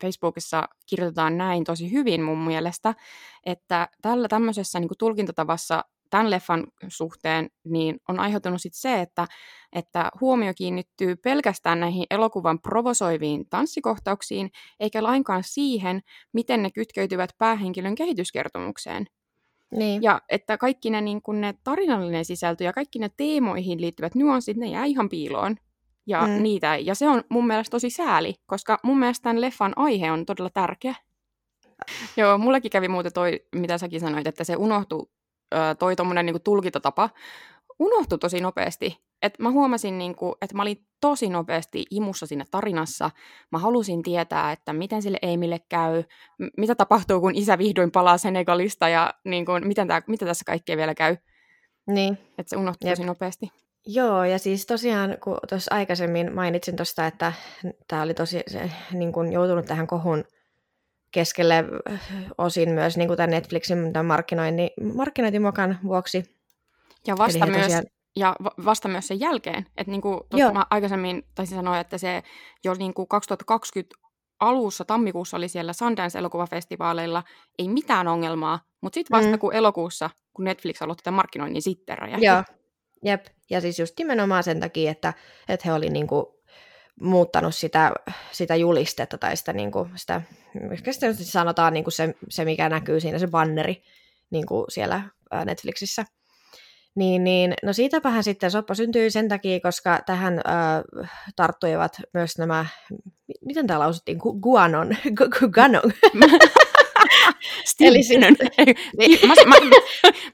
[0.00, 2.94] Facebookissa kirjoitetaan näin tosi hyvin mun mielestä,
[3.46, 9.26] että tällä tämmöisessä niin kuin tulkintatavassa tämän leffan suhteen niin on aiheutunut sit se, että,
[9.72, 16.00] että huomio kiinnittyy pelkästään näihin elokuvan provosoiviin tanssikohtauksiin, eikä lainkaan siihen,
[16.32, 19.06] miten ne kytkeytyvät päähenkilön kehityskertomukseen.
[19.70, 20.02] Niin.
[20.02, 24.56] Ja että kaikki ne, niin kun ne tarinallinen sisältö ja kaikki ne teemoihin liittyvät nuanssit,
[24.56, 25.56] ne jää ihan piiloon.
[26.06, 26.42] Ja, mm.
[26.42, 30.26] niitä, ja se on mun mielestä tosi sääli, koska mun mielestä tämän leffan aihe on
[30.26, 30.94] todella tärkeä.
[32.16, 35.06] Joo, mullekin kävi muuten toi, mitä säkin sanoit, että se unohtui
[35.78, 37.10] toi tuommoinen niin tulkintatapa
[37.78, 39.06] unohtui tosi nopeasti.
[39.22, 43.10] Et mä huomasin, niin kuin, että mä olin tosi nopeasti imussa siinä tarinassa.
[43.52, 46.02] Mä halusin tietää, että miten sille Eimille käy,
[46.38, 50.44] m- mitä tapahtuu, kun isä vihdoin palaa Senegalista ja niin kuin, miten tää, mitä tässä
[50.44, 51.16] kaikkea vielä käy.
[51.86, 52.18] Niin.
[52.38, 52.96] Että se unohtui Jep.
[52.96, 53.50] tosi nopeasti.
[53.86, 57.32] Joo, ja siis tosiaan, kun tuossa aikaisemmin mainitsin tuosta, että
[57.88, 60.24] tämä oli tosi se, niin kuin joutunut tähän kohun
[61.10, 61.64] keskelle
[62.38, 66.36] osin myös niin kuin tämän Netflixin tämän markkinointi, markkinointimokan vuoksi.
[67.06, 67.84] Ja vasta, myös, tosiaan...
[68.16, 69.66] ja vasta myös sen jälkeen.
[69.76, 70.20] Että niin kuin
[70.52, 72.22] mä aikaisemmin taisin sanoa, että se
[72.64, 73.96] jo niin kuin 2020
[74.40, 77.22] alussa, tammikuussa oli siellä Sundance-elokuvafestivaaleilla,
[77.58, 79.38] ei mitään ongelmaa, mutta sitten vasta mm.
[79.38, 82.26] kun elokuussa, kun Netflix aloitti tämän markkinoinnin, niin sitten räjähti.
[82.26, 82.42] Joo,
[83.04, 83.26] jep.
[83.50, 85.14] Ja siis just nimenomaan sen takia, että,
[85.48, 86.06] että he oli niin
[87.00, 87.92] muuttanut sitä,
[88.32, 90.22] sitä julistetta tai sitä, niin kuin, sitä
[90.86, 93.82] sitä sanotaan niin se, se, mikä näkyy siinä, se banneri
[94.30, 95.02] niin siellä
[95.44, 96.04] Netflixissä.
[96.94, 102.66] Niin, niin, no siitäpähän sitten soppa syntyi sen takia, koska tähän äh, tarttuivat myös nämä,
[103.44, 105.92] miten täällä lausuttiin, Gu- Guanon, Gu- Guanon.
[107.80, 108.20] Eli siis...
[109.26, 109.54] mä, mä,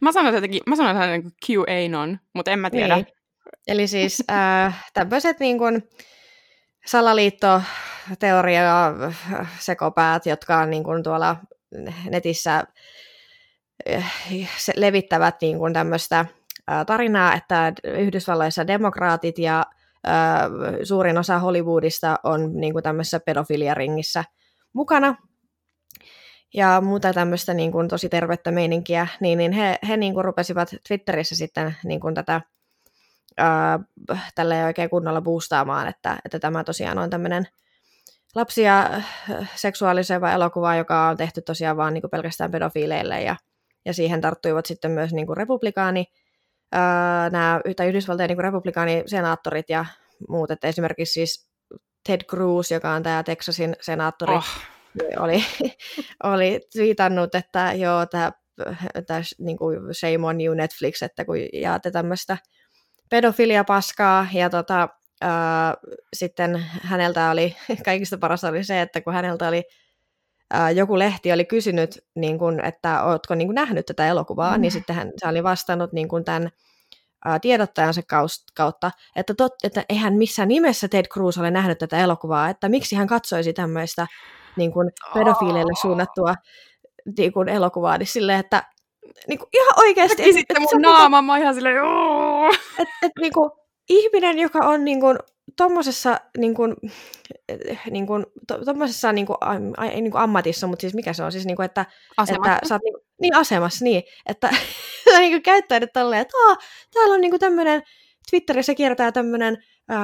[0.00, 2.96] mä, sanon jotenkin, mä sanon niin kuin QAnon, mutta en mä tiedä.
[2.96, 3.06] Niin.
[3.68, 5.82] Eli siis äh, tämmöiset niin kuin,
[6.86, 8.92] salaliittoteoria
[9.58, 11.36] sekopäät, jotka on niin kuin tuolla
[12.10, 12.64] netissä
[13.86, 14.04] eh,
[14.76, 16.26] levittävät niin kuin tämmöistä
[16.86, 19.64] tarinaa, että Yhdysvalloissa demokraatit ja
[20.82, 24.24] suurin osa Hollywoodista on niin kuin tämmöisessä pedofiliaringissä
[24.72, 25.16] mukana
[26.54, 30.74] ja muuta tämmöistä niin kuin tosi tervettä meininkiä, niin, niin he, he niin kuin rupesivat
[30.88, 32.40] Twitterissä sitten niin kuin tätä
[33.40, 37.46] äh, tälle oikein kunnolla boostaamaan, että, että tämä tosiaan on tämmöinen
[38.34, 38.90] lapsia
[39.54, 43.36] seksuaaliseva elokuva, joka on tehty tosiaan vaan niin kuin pelkästään pedofiileille ja,
[43.84, 46.06] ja siihen tarttuivat sitten myös niin kuin republikaani,
[46.72, 49.84] ää, nämä, tai Yhdysvaltojen niin kuin republikaanisenaattorit ja
[50.28, 51.48] muut, että esimerkiksi siis
[52.06, 54.44] Ted Cruz, joka on tämä Texasin senaattori, oh.
[55.18, 55.44] Oli,
[56.24, 58.32] oli viitannut, että joo, tämä,
[59.38, 62.36] niin kuin shame on you Netflix, että kun jaatte tämmöistä
[63.10, 64.88] pedofiliapaskaa, ja tota,
[65.20, 65.74] ää,
[66.16, 69.62] sitten häneltä oli, kaikista parasta oli se, että kun häneltä oli
[70.50, 74.60] ää, joku lehti oli kysynyt, niin kun, että oletko niin kun nähnyt tätä elokuvaa, mm.
[74.60, 76.50] niin sitten hän se oli vastannut niin kun tämän
[77.24, 78.02] ää, tiedottajansa
[78.54, 82.96] kautta, että, tot, että eihän missään nimessä Ted Cruz ole nähnyt tätä elokuvaa, että miksi
[82.96, 84.06] hän katsoisi tämmöistä
[84.56, 86.34] niin kuin pedofiileille suunnattua
[87.18, 88.62] niin kuin elokuvaa, niin silleen, että
[89.28, 90.22] niin kuin, ihan oikeasti...
[90.22, 92.48] Ja sitten mun niinku naama, mä ihan silleen, että
[93.02, 93.50] et, niin kuin,
[93.88, 95.18] ihminen, joka on niin kuin,
[95.56, 96.76] tommosessa niin kuin,
[97.90, 101.24] niin kuin, to, tommosessa niin kuin, a, ei niin kuin ammatissa, mutta siis mikä se
[101.24, 101.86] on, siis niin kuin, että,
[102.16, 102.52] Asemassa.
[102.52, 104.50] että sä oot niin, niin asemassa, niin, että
[105.12, 106.56] sä niin kuin käyttäydyt tolleen, että Aa,
[106.94, 107.82] täällä on niin kuin tämmöinen,
[108.30, 109.58] Twitterissä kiertää tämmöinen,
[109.92, 109.98] äh,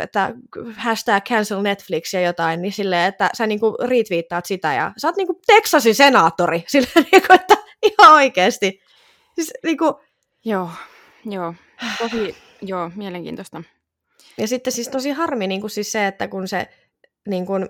[0.00, 0.34] että
[0.76, 5.16] hashtag cancel Netflix ja jotain, niin silleen, että sä niinku retweettaat sitä ja sä oot
[5.16, 8.80] niinku Texasin senaattori, silleen niinku, että ihan oikeesti.
[9.34, 10.00] Siis niinku...
[10.44, 10.70] Joo,
[11.24, 11.54] joo,
[11.98, 13.62] tosi, joo, mielenkiintoista.
[14.38, 16.68] Ja sitten siis tosi harmi niin kuin siis se, että kun se,
[17.28, 17.68] niin kuin,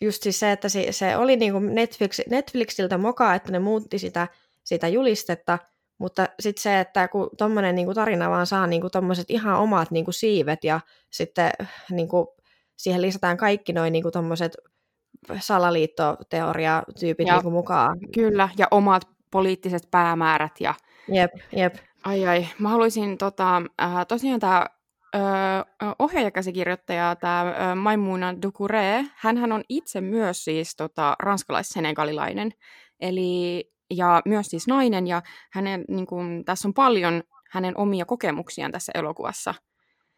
[0.00, 3.98] just siis se, että se, se oli niin kuin Netflix, Netflixiltä mokaa, että ne muutti
[3.98, 4.28] sitä,
[4.64, 5.58] sitä julistetta,
[6.00, 10.04] mutta sitten se, että kun tuommoinen niin tarina vaan saa niin tuommoiset ihan omat niin
[10.04, 11.50] kuin siivet ja sitten
[11.90, 12.26] niin kuin,
[12.76, 14.56] siihen lisätään kaikki noin niin tuommoiset
[15.40, 17.98] salaliittoteoria-tyypit ja, niin kuin mukaan.
[18.14, 20.52] Kyllä, ja omat poliittiset päämäärät.
[20.60, 20.74] Ja...
[21.08, 21.74] Jep, jep.
[22.04, 24.66] Ai ai, mä haluaisin tota, äh, tosiaan tämä
[25.98, 32.50] ohjaajakäsikirjoittaja, tämä Maimuna Ducouré, hän on itse myös siis tota, ranskalais-senegalilainen,
[33.00, 35.22] eli, ja myös siis nainen, ja
[35.52, 39.54] hänen, niin kun, tässä on paljon hänen omia kokemuksiaan tässä elokuvassa.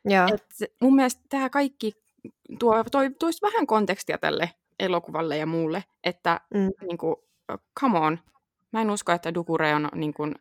[0.09, 0.29] Ja.
[0.35, 1.93] Et mun mielestä tämä kaikki
[2.59, 6.71] tuo, toi, toisi vähän kontekstia tälle elokuvalle ja muulle, että mm.
[6.87, 7.17] niin kuin,
[7.81, 8.19] come on,
[8.73, 10.35] mä en usko, että Ducouré on niin kuin,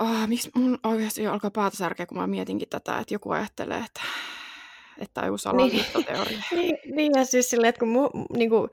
[0.00, 4.00] oh, miksi mun oikeasti alkaa päätä särkeä, kun mä mietinkin tätä, että joku ajattelee, että
[5.00, 6.42] että on joku salaliittoteoria.
[6.56, 8.68] niin, niin, ja siis silleen, että kun mu, niinku,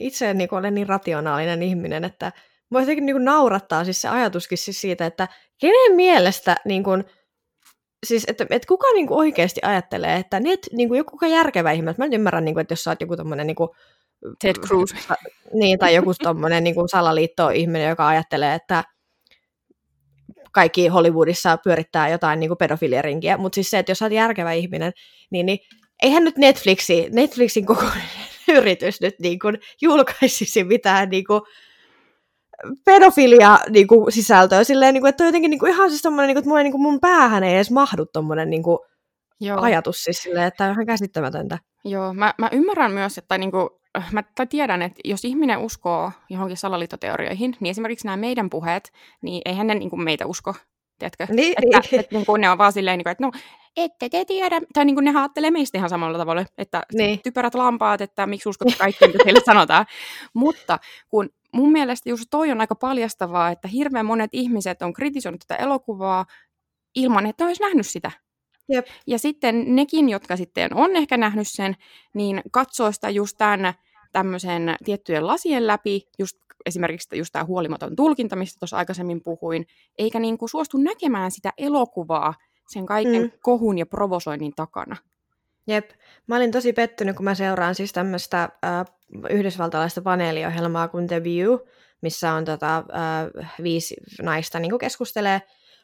[0.00, 2.32] itse niinku olen niin rationaalinen ihminen, että
[2.70, 5.28] mua jotenkin niinku naurattaa siis se ajatuskin siis siitä, että
[5.60, 6.90] kenen mielestä niinku,
[8.06, 12.04] siis, että, että kuka niinku oikeasti ajattelee, että net, niinku, joku kuka järkevä ihminen, mä
[12.04, 13.74] en ymmärrä, niinku, että jos sä oot joku tommonen niinku,
[14.40, 14.94] Ted Cruz.
[15.52, 18.84] Niin, tai joku tommonen niinku salaliitto-ihminen, joka ajattelee, että
[20.52, 24.92] kaikki Hollywoodissa pyörittää jotain niin kuin pedofiliarinkiä, mutta siis se, että jos olet järkevä ihminen,
[25.30, 25.58] niin, niin
[26.02, 28.02] eihän nyt Netflixi, Netflixin kokoinen
[28.48, 31.40] yritys nyt niin kuin julkaisisi mitään niin kuin
[32.84, 36.28] pedofilia niin kuin, sisältöä silleen, niin kuin, että on jotenkin niin kuin, ihan siis tommonen,
[36.28, 38.78] niin kuin, että mulle, niin kuin, mun päähän ei edes mahdu tommonen niin kuin,
[39.40, 39.60] Joo.
[39.60, 41.58] ajatus siis silleen, että on ihan käsittämätöntä.
[41.84, 43.68] Joo, mä, mä ymmärrän myös, että niin kuin,
[44.12, 49.66] mä tiedän, että jos ihminen uskoo johonkin salaliittoteorioihin, niin esimerkiksi nämä meidän puheet, niin eihän
[49.66, 50.54] ne niin kuin meitä usko,
[50.98, 51.26] tiedätkö?
[51.30, 52.00] Niin, että, niin.
[52.00, 53.30] että, niin kuin ne on vaan silleen, niin että no,
[53.76, 57.20] ette te tiedä, tai niin kuin ne ajattelee meistä ihan samalla tavalla, että niin.
[57.22, 59.86] typerät lampaat, että miksi uskot kaikkea, mitä teille sanotaan.
[60.34, 60.78] Mutta
[61.08, 65.62] kun mun mielestä just toi on aika paljastavaa, että hirveän monet ihmiset on kritisoinut tätä
[65.62, 66.26] elokuvaa
[66.94, 68.10] ilman, että olisi nähnyt sitä.
[68.68, 68.86] Jep.
[69.06, 71.76] Ja sitten nekin, jotka sitten on ehkä nähnyt sen,
[72.14, 73.74] niin katsoo sitä just tämän
[74.12, 79.66] tämmöisen tiettyjen lasien läpi, just esimerkiksi just tämä huolimaton tulkinta, mistä tuossa aikaisemmin puhuin,
[79.98, 82.34] eikä niin kuin suostu näkemään sitä elokuvaa
[82.68, 83.30] sen kaiken mm.
[83.42, 84.96] kohun ja provosoinnin takana.
[85.66, 85.90] Jep.
[86.26, 88.84] Mä olin tosi pettynyt, kun mä seuraan siis tämmöistä äh,
[89.30, 91.58] yhdysvaltalaista paneeliohjelmaa kuin The View,
[92.00, 95.42] missä on tota, äh, viisi naista niin keskustelee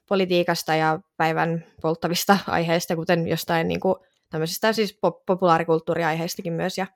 [0.08, 3.94] politiikasta ja päivän polttavista aiheista, kuten jostain niin kuin,
[4.30, 6.86] tämmöisistä siis pop- populaarikulttuuriaiheistakin myös ja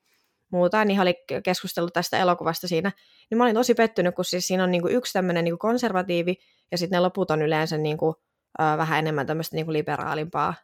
[0.51, 2.93] muuta, niin oli keskustellut tästä elokuvasta siinä.
[3.31, 6.35] Niin mä olin tosi pettynyt, kun siis siinä on niin kuin yksi tämmöinen niin konservatiivi
[6.71, 8.15] ja sitten ne loput on yleensä niin kuin,
[8.61, 10.55] äh, vähän enemmän tämmöistä niin kuin liberaalimpaa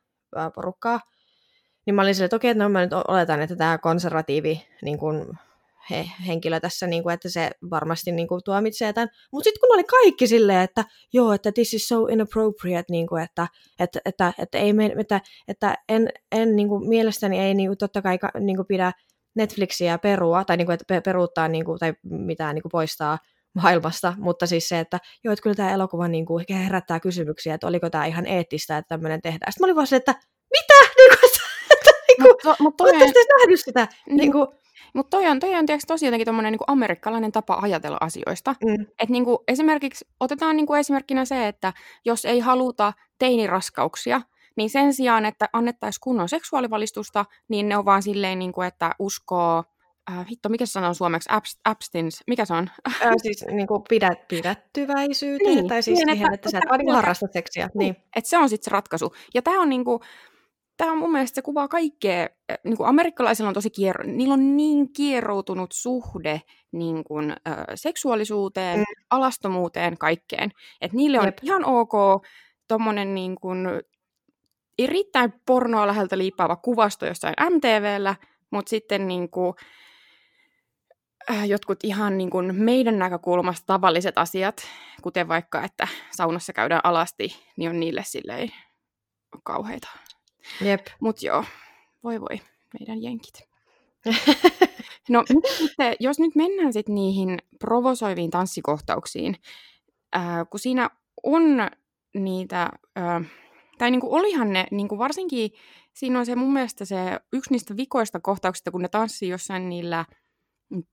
[0.54, 1.00] porukkaa.
[1.86, 5.26] Niin mä olin silleen, että okei, no mä nyt oletan, että tämä konservatiivi niin kuin,
[5.90, 9.08] he, henkilö tässä, niin kuin, että se varmasti niin kuin, tuomitsee tämän.
[9.32, 13.22] Mutta sitten kun oli kaikki silleen, että joo, että this is so inappropriate, niin kuin,
[13.22, 17.68] että, että, että, että, ei me, että, että en, en niin kuin, mielestäni ei niin
[17.68, 18.92] kuin, totta kai niin kuin, pidä
[19.34, 23.18] Netflixiä perua, tai, niin kuin, että peruuttaa niin kuin, tai mitään niin kuin, poistaa
[23.54, 27.66] maailmasta, mutta siis se, että joo, että kyllä tämä elokuva niin kuin, herättää kysymyksiä, että
[27.66, 29.52] oliko tämä ihan eettistä, että tämmöinen tehdään.
[29.52, 30.14] Sitten mä olin vaan se, että
[30.50, 30.74] mitä?
[30.98, 31.30] Niin kuin,
[31.70, 32.92] että, niin kuin, mutta, mutta toi...
[33.38, 33.88] nähnyt sitä?
[34.06, 34.46] Niin, niin kuin,
[34.94, 38.54] mutta toi on, toi on tiiäks, tosi jotenkin tommonen niinku amerikkalainen tapa ajatella asioista.
[38.64, 38.86] Mm.
[38.98, 41.72] Et niinku, esimerkiksi, otetaan niinku esimerkkinä se, että
[42.04, 44.20] jos ei haluta teiniraskauksia,
[44.56, 48.90] niin sen sijaan, että annettaisiin kunnon seksuaalivalistusta, niin ne on vaan silleen, niin kuin, että
[48.98, 49.64] uskoo,
[50.10, 52.70] äh, hitto, mikä se sanoo suomeksi, Abst- abstins, mikä se on?
[52.88, 56.78] Äh, siis niin kuin pidät, pidättyväisyyteen, niin, tai siis niin, siihen, että, että sä et
[56.78, 57.68] niin harrasta seksiä.
[57.74, 57.96] Niin.
[58.16, 59.14] Että se on sitten se ratkaisu.
[59.34, 60.00] Ja tämä on niin kuin,
[60.76, 62.28] tämä mun mielestä se kuvaa kaikkea,
[62.64, 68.78] niin kuin amerikkalaisilla on tosi kiero, niillä on niin kieroutunut suhde niin kuin, äh, seksuaalisuuteen,
[68.78, 68.84] mm.
[69.10, 70.50] alastomuuteen, kaikkeen.
[70.80, 71.38] Että niille on Jep.
[71.42, 71.92] ihan ok
[72.68, 73.66] tommonen niin kuin,
[74.78, 78.16] erittäin pornoa läheltä liippaava kuvasto jossain MTVllä,
[78.50, 79.54] mutta sitten niin kuin,
[81.46, 84.66] jotkut ihan niin kuin meidän näkökulmasta tavalliset asiat,
[85.02, 88.52] kuten vaikka, että saunassa käydään alasti, niin on niille silleen
[89.44, 89.88] kauheita.
[90.60, 90.86] Jep.
[91.00, 91.44] Mut joo,
[92.04, 92.40] voi voi,
[92.80, 93.34] meidän jenkit.
[95.08, 95.24] no,
[95.58, 99.36] sitten, jos nyt mennään sitten niihin provosoiviin tanssikohtauksiin,
[100.12, 100.90] ää, kun siinä
[101.22, 101.42] on
[102.14, 103.20] niitä, ää,
[103.78, 105.50] tai niinku olihan ne, niinku varsinkin
[105.94, 110.04] siinä on se mun mielestä se yksi niistä vikoista kohtauksista, kun ne tanssii jossain niillä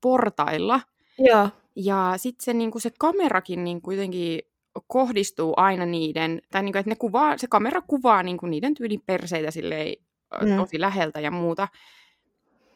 [0.00, 0.80] portailla.
[1.18, 1.48] Joo.
[1.76, 4.40] Ja sitten se, niinku, se kamerakin niin kuitenkin
[4.86, 8.74] kohdistuu aina niiden, tai niin kuin, että ne kuvaa, se kamera kuvaa niin kuin niiden
[8.74, 9.96] tyylin perseitä silleen,
[10.42, 10.56] mm.
[10.56, 11.68] tosi läheltä ja muuta,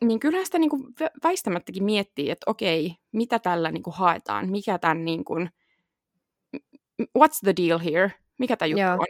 [0.04, 0.82] niin kyllähän sitä niin kuin
[1.24, 5.50] väistämättäkin miettii, että okei, mitä tällä niin kuin haetaan, mikä tämän niin kuin,
[7.02, 8.92] what's the deal here, mikä tämä juttu Joo.
[8.92, 9.06] on.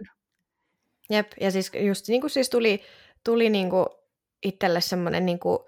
[1.11, 2.83] Jep, ja siis just niin kuin siis tuli,
[3.25, 3.87] tuli niin kuin
[4.45, 5.59] itselle semmoinen niin kuin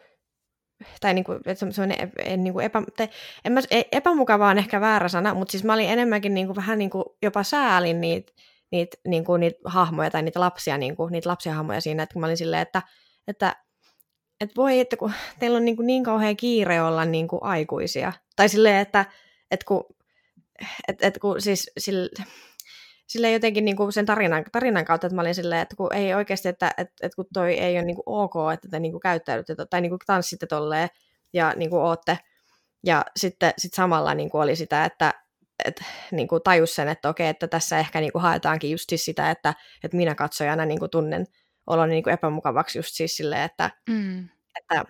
[1.00, 3.08] tai niinku, semmoinen en, niinku epä, tai
[3.44, 6.78] en mä, e, epämukava on ehkä väärä sana, mutta siis mä olin enemmänkin niinku, vähän
[6.78, 8.32] niinku, jopa säälin niitä
[8.70, 12.36] niit, niinku, niit hahmoja tai niitä lapsia, niinku, niitä lapsihahmoja siinä, että kun mä olin
[12.36, 12.82] silleen, että,
[13.28, 13.56] että
[14.40, 18.12] et voi, että kun teillä on niinku niin kauhean kiire olla niinku aikuisia.
[18.36, 19.06] Tai silleen, että
[19.50, 19.84] et kun,
[20.88, 22.08] et, et kun siis sille,
[23.08, 26.14] silleen jotenkin niin kuin sen tarinan, tarinan kautta, että mä olin silleen, että kun ei
[26.14, 29.00] oikeasti, että, että, että kun toi ei ole niin kuin ok, että te niin kuin
[29.00, 30.88] käyttäydytte tai niin kuin tanssitte tolleen
[31.32, 32.18] ja niin kuin ootte.
[32.86, 35.14] Ja sitten sit samalla niin kuin oli sitä, että,
[35.64, 39.04] että niin kuin tajus sen, että okei, että tässä ehkä niin kuin haetaankin just siis
[39.04, 41.26] sitä, että, että minä katsojana niin kuin tunnen
[41.66, 44.28] oloni niin kuin epämukavaksi just siis silleen, että, mm.
[44.58, 44.84] että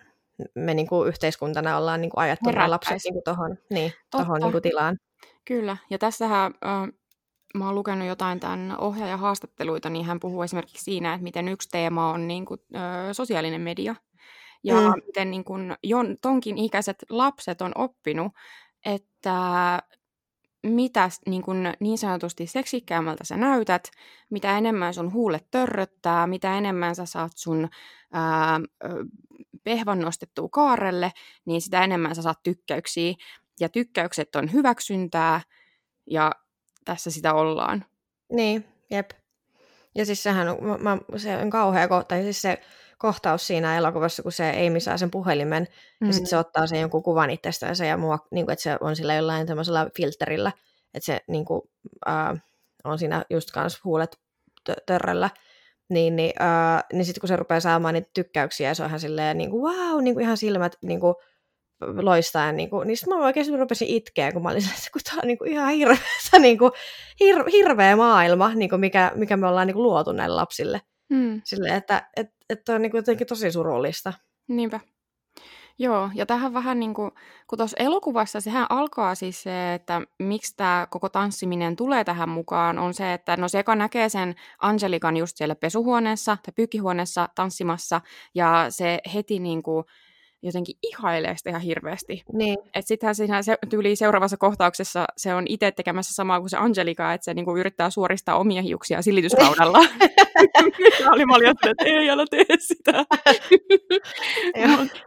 [0.55, 4.53] me niin kuin yhteiskuntana ollaan niin kuin ajettu lapset niin kuin tohon, niin, tohon niin
[4.53, 4.97] kuin tilaan.
[5.45, 6.89] Kyllä, ja tässähän äh,
[7.55, 11.69] mä oon lukenut jotain tämän ohjaajan haastatteluita, niin hän puhuu esimerkiksi siinä, että miten yksi
[11.69, 13.95] teema on niin kuin, ö, sosiaalinen media.
[14.65, 15.03] Ja mm.
[15.07, 18.33] miten niin kuin, jo, tonkin ikäiset lapset on oppinut,
[18.87, 19.83] että
[20.67, 23.91] mitä niin, kuin, niin sanotusti seksikkäämmältä sä näytät,
[24.31, 27.69] mitä enemmän sun huulet törröttää, mitä enemmän sä saat sun
[28.13, 28.61] ää,
[29.65, 31.13] pehvan nostettua kaarelle,
[31.45, 33.15] niin sitä enemmän sä saat tykkäyksiä.
[33.61, 35.41] Ja tykkäykset on hyväksyntää,
[36.11, 36.33] ja
[36.85, 37.85] tässä sitä ollaan.
[38.33, 39.11] Niin, jep.
[39.95, 42.61] Ja siis sehän on, mä, mä, se on kauhea kohta, ja siis se
[42.99, 46.07] kohtaus siinä elokuvassa, kun se Amy saa sen puhelimen, mm-hmm.
[46.07, 48.97] ja sitten se ottaa sen jonkun kuvan itsestänsä, ja mua, niin kuin, että se on
[48.97, 50.53] sillä jollain tämmöisellä filterillä,
[50.95, 51.63] että se niin kuin,
[52.09, 52.43] äh,
[52.85, 54.19] on siinä just kans huulet
[54.71, 55.31] tö- törrellä,
[55.89, 59.01] niin, niin, äh, niin sitten kun se rupeaa saamaan niitä tykkäyksiä, ja se on ihan
[59.01, 61.15] silleen, niin kuin, wow, niin kuin ihan silmät niin kuin,
[61.81, 65.21] loistaen, niin, kuin, niin sitten mä oikeasti rupesin itkeä, kun mä olin että kun tämä
[65.23, 65.99] on niin kuin ihan hirveä,
[66.39, 66.73] niin kuin,
[67.21, 70.81] hir, hirveä maailma, niin kuin mikä, mikä me ollaan niin kuin luotu näille lapsille.
[71.15, 71.41] Hmm.
[71.45, 74.13] Sille, että et, et on niin kuin jotenkin tosi surullista.
[74.49, 74.81] Niinpä.
[75.81, 77.11] Joo, ja tähän vähän niin kuin,
[77.47, 82.79] kun tuossa elokuvassa sehän alkaa siis se, että miksi tämä koko tanssiminen tulee tähän mukaan,
[82.79, 88.01] on se, että no se, joka näkee sen Angelikan just siellä pesuhuoneessa tai pyykkihuoneessa tanssimassa,
[88.35, 89.85] ja se heti niin kuin,
[90.43, 92.23] jotenkin ihailee sitä ihan hirveästi.
[92.33, 92.59] Niin.
[92.75, 97.13] Että sittenhän siinä se, tyyli seuraavassa kohtauksessa se on itse tekemässä samaa kuin se Angelika,
[97.13, 99.79] että se niinku yrittää suoristaa omia hiuksia silityskaudalla.
[101.01, 101.35] ja oli mä
[101.71, 103.05] että ei älä tee sitä.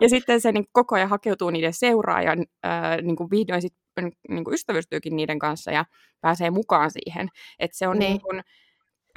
[0.02, 3.74] ja sitten se niin koko ajan hakeutuu niiden seuraajan, äh, niin kuin vihdoin sit,
[4.30, 5.86] niin kuin ystävystyykin niiden kanssa ja
[6.22, 7.30] pääsee mukaan siihen.
[7.60, 8.10] Että se on niin.
[8.10, 8.44] Niin kuin,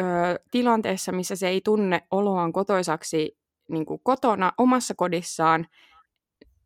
[0.01, 0.05] ö,
[0.51, 3.37] tilanteessa, missä se ei tunne oloaan kotoisaksi
[3.69, 5.67] niin kuin kotona omassa kodissaan,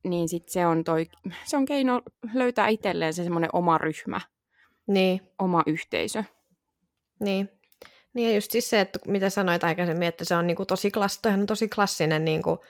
[0.04, 1.06] niin sit se on, toi,
[1.44, 2.02] se on keino
[2.34, 4.20] löytää itselleen se semmoinen oma ryhmä,
[4.86, 5.20] niin.
[5.38, 6.24] oma yhteisö.
[7.20, 7.50] Niin.
[8.14, 11.20] Niin ja just siis se, että mitä sanoit aikaisemmin, että se on niinku tosi, klass,
[11.26, 12.64] on tosi klassinen niinku,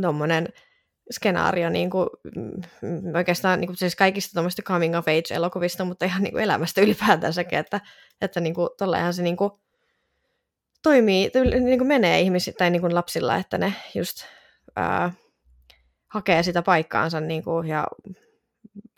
[0.00, 0.48] tommonen
[1.12, 2.10] skenaario niinku,
[2.82, 7.58] mm, oikeastaan niinku, siis kaikista tuommoista coming of age elokuvista, mutta ihan niinku elämästä ylipäätänsäkin,
[7.58, 7.80] että,
[8.20, 9.60] että niinku, tollehan se niinku,
[10.82, 11.30] toimii,
[11.64, 14.24] niinku menee ihmisillä tai niinku lapsilla, että ne just
[14.76, 15.12] ää,
[16.14, 17.86] hakee sitä paikkaansa niin kuin, ja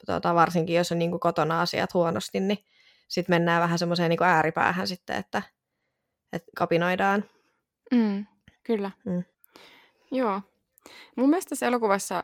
[0.07, 2.59] tota, varsinkin jos on niin kuin kotona asiat huonosti, niin
[3.09, 5.43] sitten mennään vähän semmoiseen niin ääripäähän sitten, että,
[6.33, 7.25] että kapinoidaan.
[7.95, 8.27] Mm,
[8.63, 8.91] kyllä.
[9.05, 9.25] Mm.
[10.11, 10.41] Joo.
[11.17, 12.23] Mun mielestä tässä elokuvassa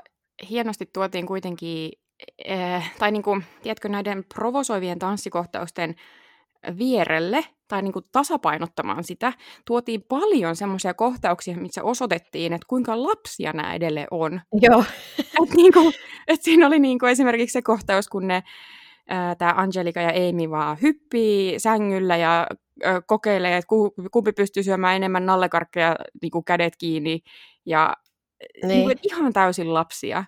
[0.50, 1.92] hienosti tuotiin kuitenkin,
[2.44, 5.94] eh, tai niin kuin, tiedätkö, näiden provosoivien tanssikohtausten
[6.78, 9.32] vierelle tai niin kuin tasapainottamaan sitä,
[9.66, 14.40] tuotiin paljon semmoisia kohtauksia, missä osoitettiin, että kuinka lapsia nämä edelleen on.
[14.60, 14.84] Joo.
[15.42, 15.92] Et niin kuin,
[16.28, 18.42] et siinä oli niin kuin esimerkiksi se kohtaus, kun ne
[19.38, 22.46] tämä Angelika ja Amy vaan hyppii sängyllä ja
[22.84, 23.68] ö, kokeilee, että
[24.12, 27.20] kumpi pystyy syömään enemmän nallekarkkeja niin kuin kädet kiinni.
[27.66, 27.96] Ja
[28.62, 28.68] niin.
[28.68, 30.24] Niin kuin, ihan täysin lapsia.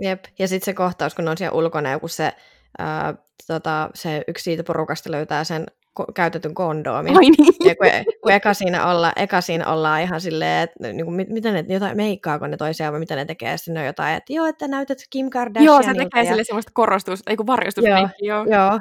[0.00, 2.32] Jep, ja sitten se kohtaus, kun on siellä ulkona, kun se,
[2.78, 3.14] ää,
[3.46, 5.66] tota, se yksi siitä porukasta löytää sen
[6.00, 7.16] ko- käytetyn kondoomin.
[7.16, 7.54] Ai niin.
[7.64, 11.54] Ja kun, kun eka, siinä olla, eka siinä ollaan ihan silleen, että niin kuin, miten
[11.54, 14.68] ne, jotain, meikkaako ne toisiaan vai mitä ne tekee, sitten on jotain, että joo, että
[14.68, 15.88] näytät Kim Kardashianilta.
[15.88, 16.28] Joo, se tekee ja...
[16.28, 18.44] sille semmoista korostus, ei kun varjostusmeikki, joo.
[18.44, 18.80] joo.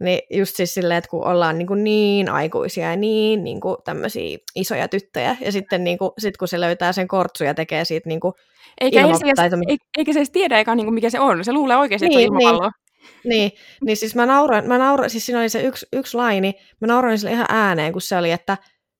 [0.00, 3.76] Niin just siis silleen, että kun ollaan niin, kuin niin aikuisia ja niin, niin kuin
[3.84, 7.84] tämmöisiä isoja tyttöjä, ja sitten niin kuin, sit kun se löytää sen kortsu ja tekee
[7.84, 8.34] siitä niin kuin
[8.80, 9.50] eikä, ilma- se, tai
[9.98, 11.44] eikä se edes tiedä eikä niin kuin mikä se on.
[11.44, 12.70] Se luulee oikeasti, niin, että on niin, ilmapallo.
[12.70, 12.83] Niin.
[13.24, 13.52] Niin,
[13.84, 17.18] niin siis mä nauroin, mä nauroin, siis siinä oli se yksi, yksi laini, mä nauroin
[17.18, 18.58] sille ihan ääneen, kun se oli, että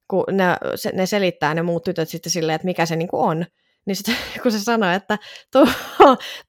[0.09, 0.45] kun ne,
[0.75, 3.47] se, ne selittää ne muut tytöt sitten silleen, että mikä se niinku on,
[3.87, 5.19] niin sitten kun se sanoi, että
[5.53, 5.67] tuo,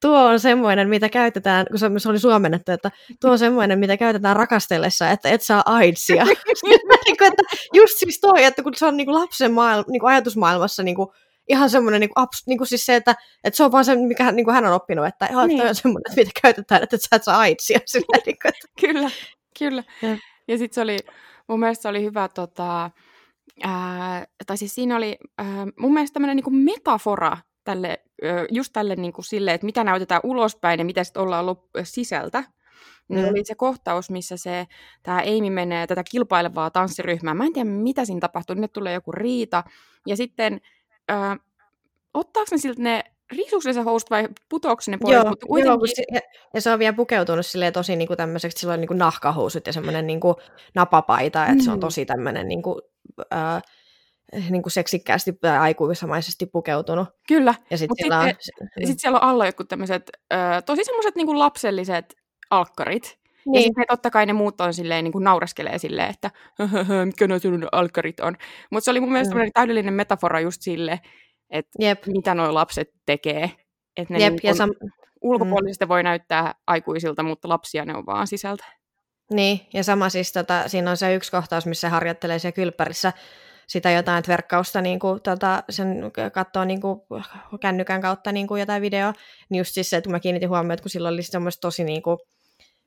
[0.02, 2.92] tuo on semmoinen, mitä käytetään, kun se, se oli suomennettu, että
[3.22, 6.26] tuo on semmoinen, mitä käytetään rakastellessa, että et saa AIDSia.
[7.06, 7.44] niin että
[7.74, 10.96] just siis toi, että kun se on niin kuin lapsen maailma, niin kuin ajatusmaailmassa niin
[10.96, 11.10] kuin
[11.48, 14.32] ihan semmoinen niin kuin, niin kuin siis se, että, että se on vaan se, mikä
[14.32, 15.68] niin kuin hän on oppinut, että ihan niin.
[15.68, 17.80] on semmoinen, että mitä käytetään, että sä et saa AIDSia.
[17.86, 18.68] Sillä, niin kuin, että...
[18.82, 19.10] Kyllä,
[19.60, 19.84] kyllä.
[20.02, 20.18] Ja,
[20.48, 20.98] ja sitten se oli,
[21.48, 22.92] mun mielestä se oli hyvä, tota,
[23.64, 28.04] ää, tai siis siinä oli ää, mun mielestä tämmöinen niin metafora tälle,
[28.52, 32.44] just tälle niin kuin sille, että mitä näytetään ulospäin ja mitä sitten ollaan lop- sisältä.
[33.08, 33.30] Niin mm.
[33.30, 34.68] oli se kohtaus, missä se,
[35.04, 37.34] tämä Amy menee tätä kilpailevaa tanssiryhmää.
[37.34, 38.56] Mä en tiedä, mitä siinä tapahtuu.
[38.56, 39.64] Nyt tulee joku riita.
[40.08, 40.62] Ja sitten
[41.12, 41.40] äh,
[42.14, 45.14] ottaako ne siltä ne riisuuko se housut vai putoako ne pois?
[45.14, 45.72] Joo, mutta kuitenkin...
[45.72, 46.04] joo se,
[46.54, 49.68] ja se on vielä pukeutunut silleen tosi niin kuin tämmöiseksi, sillä on niin kuin nahkahousut
[49.68, 50.36] ja semmoinen niin kuin
[50.76, 51.62] napapaita, että mm.
[51.62, 51.82] se on mm.
[51.82, 52.82] tosi tämmöinen niin kuin,
[53.34, 53.62] äh,
[54.50, 57.08] niin kuin seksikkäästi tai aikuisamaisesti pukeutunut.
[57.28, 58.32] Kyllä, ja sitten siellä, on...
[58.88, 62.16] sit siellä on alla jotkut tämmöiset äh, tosi semmoiset niin kuin lapselliset
[62.50, 63.62] alkkarit, niin.
[63.62, 66.32] Ja sitten totta kai ne muut on silleen, niin kuin nauraskelee silleen, että
[67.06, 68.38] mikä ne sinun alkkarit on.
[68.72, 69.52] Mutta se oli mun mielestä mm.
[69.54, 71.00] täydellinen metafora just sille,
[71.50, 72.06] että Jep.
[72.06, 73.52] mitä nuo lapset tekee.
[73.98, 74.92] Että ne Jep, niin ja sam-
[75.22, 75.90] ulkopuolisesti mm.
[75.90, 78.66] voi näyttää aikuisilta, mutta lapsia ne on vaan sisältä.
[79.32, 83.14] Niin, ja sama siis tota, siinä on se yksi kohtaus, missä harjoittelee siellä kylppärissä
[83.68, 87.02] sitä jotain verkkausta, niin kuin, tota, sen katsoo niin kuin,
[87.62, 89.14] kännykän kautta niin kuin jotain videoa,
[89.50, 92.02] niin just siis se, että mä kiinnitin huomioon, että kun silloin oli semmoista tosi niin
[92.02, 92.18] kuin,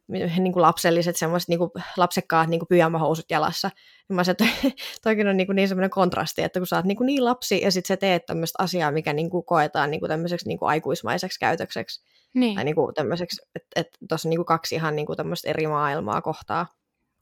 [0.09, 3.71] niin kuin lapselliset, semmoiset niin kuin lapsekkaat niin kuin pyjamahousut jalassa.
[4.09, 6.85] Ja mä sanoin, että toikin on niin, kuin niin semmoinen kontrasti, että kun sä oot
[6.85, 10.01] niin, kuin niin lapsi ja sitten sä teet tämmöistä asiaa, mikä niin kuin koetaan niin
[10.01, 12.05] kuin tämmöiseksi niin kuin aikuismaiseksi käytökseksi.
[12.35, 12.55] Niin.
[12.55, 15.51] Tai niin kuin tämmöiseksi, että että tuossa on niin kuin kaksi ihan niin kuin tämmöistä
[15.51, 16.67] eri maailmaa kohtaa.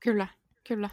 [0.00, 0.26] Kyllä,
[0.68, 0.90] kyllä.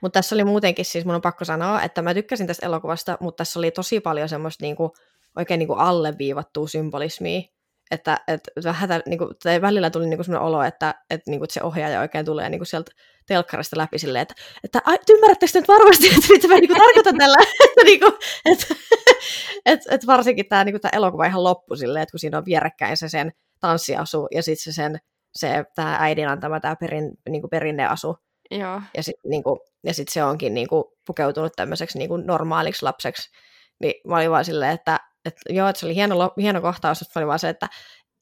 [0.00, 3.36] Mutta tässä oli muutenkin, siis mun on pakko sanoa, että mä tykkäsin tästä elokuvasta, mutta
[3.36, 4.90] tässä oli tosi paljon semmoista niin kuin,
[5.36, 7.42] oikein niin kuin alleviivattua symbolismia
[7.90, 11.40] että, että vähän niin kuin, tai välillä tuli niin kuin sellainen olo, että, että, niin
[11.40, 12.92] kuin, että se ohjaaja oikein tulee niin kuin sieltä
[13.26, 14.34] telkkarista läpi silleen, että,
[14.64, 18.12] että ai, ymmärrättekö nyt varmasti, että mitä mä niin kuin, tarkoitan tällä, että, niin kuin,
[18.44, 18.74] että,
[19.66, 22.44] että, että varsinkin tämä, niin kuin, tämä elokuva ihan loppu silleen, että kun siinä on
[22.44, 24.98] vierekkäin se sen tanssiasu ja sitten se sen
[25.34, 28.16] se, tämä äidin antama tämä perin, niin kuin perinneasu.
[28.50, 28.82] Joo.
[28.96, 32.82] Ja sitten niin kuin, ja sit se onkin niin kuin, pukeutunut tämmöiseksi niin kuin normaaliksi
[32.82, 33.30] lapseksi.
[33.80, 34.98] Niin mä olin vaan silleen, että,
[35.28, 37.68] että joo, että se oli hieno, hieno kohtaus, mutta oli vaan se, että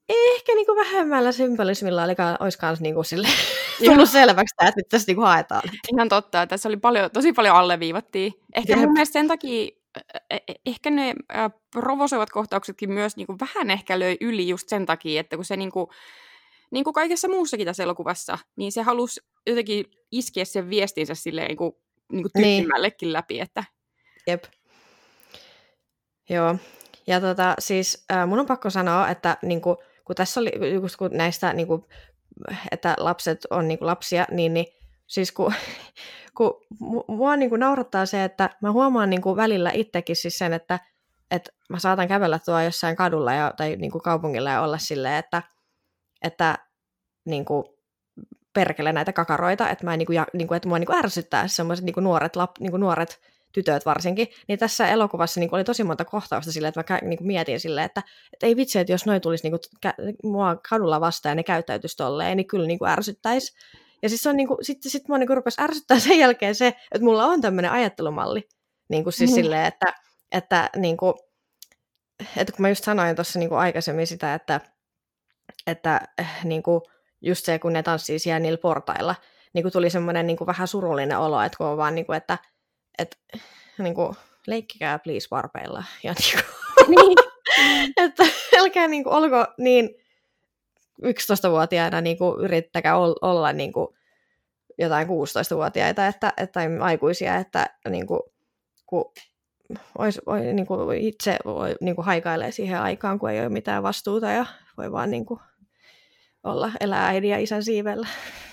[0.09, 3.28] ehkä niin kuin vähemmällä symbolismilla olikaan, olisi myös niin kuin sille,
[3.84, 5.62] tullut selväksi tämä, että nyt tässä niin kuin haetaan.
[5.92, 8.32] Ihan totta, tässä oli paljon, tosi paljon alleviivattiin.
[8.54, 8.80] Ehkä Jep.
[8.80, 9.68] mun mielestä sen takia,
[10.30, 14.68] e, e, ehkä ne äh, provosoivat kohtauksetkin myös niin kuin vähän ehkä löi yli just
[14.68, 15.86] sen takia, että kun se niin kuin,
[16.70, 21.57] niin kuin kaikessa muussakin tässä elokuvassa, niin se halusi jotenkin iskeä sen viestinsä silleen niin
[21.57, 21.72] kuin,
[22.12, 22.68] niin kuin niin.
[23.02, 23.40] läpi.
[23.40, 23.64] Että...
[24.26, 24.44] Jep.
[26.30, 26.57] Joo,
[27.07, 30.96] ja tota, siis äh, mun on pakko sanoa, että niin kuin, kun tässä oli just
[30.96, 31.84] kun näistä, niin kuin,
[32.70, 34.66] että lapset on niin kuin lapsia, niin, niin
[35.07, 35.52] siis kun,
[36.36, 36.66] kun
[37.09, 40.80] mua niin kuin naurattaa se, että mä huomaan niin kuin välillä itsekin siis sen, että,
[41.30, 45.14] että mä saatan kävellä tuolla jossain kadulla ja, tai niin kuin kaupungilla ja olla silleen,
[45.14, 45.42] että,
[46.22, 46.59] että
[47.24, 47.64] niin kuin,
[48.52, 50.98] perkele näitä kakaroita, että, mä en, niin kuin, ja, niin kuin, että mua niin kuin
[50.98, 53.20] ärsyttää sellaiset niin kuin nuoret, lap, niin kuin nuoret
[53.57, 57.61] tytöt varsinkin, niin tässä elokuvassa niin oli tosi monta kohtausta silleen, että mä niin mietin
[57.61, 58.02] silleen, että,
[58.32, 61.96] että ei vitsi, että jos noin tulisi niin kuin, mua kadulla vastaan ja ne käyttäytyisi
[61.96, 63.54] tolleen, niin kyllä niin kuin ärsyttäisi.
[64.02, 66.66] Ja siis on niin kuin, sitten sit mua niin kuin rupesi ärsyttää sen jälkeen se,
[66.66, 68.48] että mulla on tämmöinen ajattelumalli,
[68.88, 69.34] niin kuin siis mm.
[69.34, 69.94] silleen, että,
[70.32, 71.14] että, niin kuin,
[72.36, 74.61] että kun mä just sanoin tuossa niin kuin aikaisemmin sitä, että,
[75.66, 76.00] että
[76.44, 76.80] niin kuin,
[77.20, 79.14] just se, kun ne tanssii siellä niillä portailla,
[79.54, 82.16] niin kuin tuli semmoinen niin kuin vähän surullinen olo, että kun on vaan niin kuin,
[82.16, 82.38] että,
[82.99, 83.16] että
[83.78, 84.16] niin kuin,
[84.47, 85.84] leikkikää please varpeilla.
[86.03, 86.47] Ja niin kuin,
[86.97, 87.18] niin.
[87.97, 88.24] että
[88.59, 89.90] älkää niin kuin, olko niin
[91.03, 93.88] 11-vuotiaana niin kuin, yrittäkää olla niin kuin,
[94.78, 98.20] jotain 16-vuotiaita että, että, tai aikuisia, että niin kuin,
[98.86, 99.12] kun
[99.99, 103.82] olisi, voi, niin kuin itse voi, niin kuin haikailee siihen aikaan, kun ei ole mitään
[103.82, 105.40] vastuuta ja voi vaan niin kuin
[106.44, 108.09] olla, elää äidin ja isän siivellä.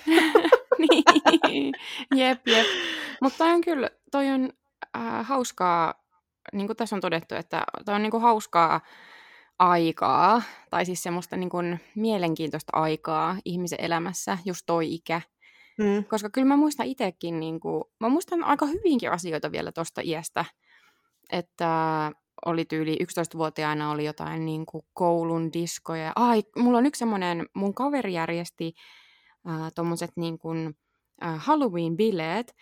[0.80, 1.74] niin,
[2.16, 2.68] jep, jep.
[3.22, 4.50] Mutta on kyllä, toi on
[4.98, 5.94] äh, hauskaa,
[6.54, 8.82] niin kuin tässä on todettu, että toi on niin kuin hauskaa
[9.60, 15.22] aikaa, tai siis semmoista niin kuin mielenkiintoista aikaa ihmisen elämässä, just toi ikä.
[15.78, 16.06] Mm.
[16.06, 20.46] Koska kyllä mä muistan itsekin, niin kuin, mä muistan aika hyvinkin asioita vielä tuosta iästä,
[21.32, 22.12] että
[22.46, 26.12] oli tyyli 11-vuotiaana oli jotain niin kuin koulun diskoja.
[26.16, 28.74] Ai, mulla on yksi semmoinen, mun kaveri järjesti
[29.50, 30.78] äh, tommoset niin kuin,
[31.26, 32.54] äh, Halloween-bileet,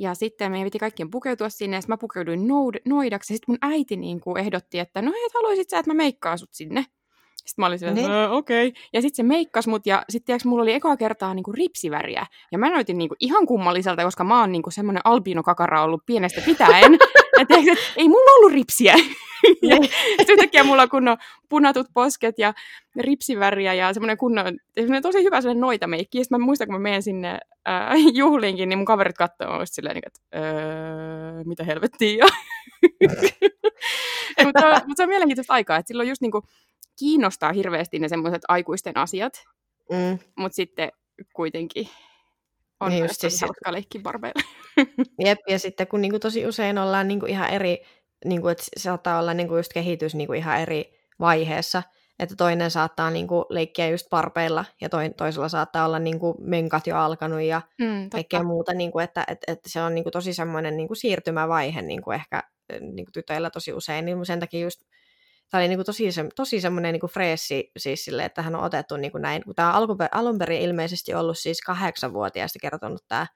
[0.00, 3.72] ja sitten meidän piti kaikkien pukeutua sinne, ja mä pukeuduin noud- noidaksi, ja sitten mun
[3.72, 6.84] äiti niin kuin ehdotti, että no hei, haluaisit sä, että mä meikkaan sut sinne?
[7.36, 8.30] Sitten mä olin silleen, niin.
[8.30, 8.68] okei.
[8.68, 8.82] Okay.
[8.92, 12.26] Ja sitten se meikkas mut, ja sitten mulla oli ekaa kertaa niinku ripsiväriä.
[12.52, 16.98] Ja mä näytin niinku ihan kummalliselta, koska mä oon niinku semmoinen albino-kakara ollut pienestä pitäen.
[17.72, 18.94] et, ei mulla ollut ripsiä.
[19.62, 19.90] ja niin.
[20.18, 21.16] sitten yhtäkkiä mulla on kunnon
[21.48, 22.54] punatut posket ja
[22.96, 26.18] ripsiväriä ja semmoinen kunnon, semmoinen tosi hyvä sellainen noitameikki.
[26.18, 27.38] Ja sitten mä muistan, kun mä menen sinne
[27.68, 32.24] äh, juhliinkin, niin mun kaverit katsoo silleen, että öö, mitä helvettiä.
[34.44, 36.42] mutta, mutta se on mielenkiintoista aikaa, että silloin just niinku,
[36.98, 39.44] kiinnostaa hirveästi ne semmoiset aikuisten asiat,
[39.92, 40.18] mm.
[40.36, 40.92] mutta sitten
[41.32, 41.88] kuitenkin
[42.80, 44.42] on niin just siis hauska leikki barbeilla.
[45.24, 47.82] Jep, ja sitten kun niinku tosi usein ollaan niinku ihan eri,
[48.24, 51.82] niinku, että saattaa olla niinku just kehitys niinku ihan eri vaiheessa,
[52.18, 56.96] että toinen saattaa niinku leikkiä just parpeilla ja toi, toisella saattaa olla niinku menkat jo
[56.96, 60.94] alkanut ja mm, kaikkea muuta, niinku, että et, et se on niinku tosi semmoinen niinku
[60.94, 62.42] siirtymävaihe niinku ehkä
[62.80, 64.80] niinku tytöillä tosi usein, niin sen takia just
[65.50, 68.64] tämä oli niin kuin tosi, se, tosi semmoinen niin freessi siis sille, että hän on
[68.64, 69.42] otettu niin kuin näin.
[69.56, 73.26] Tämä on alun perin ilmeisesti ollut siis kahdeksanvuotiaasta kertonut tämä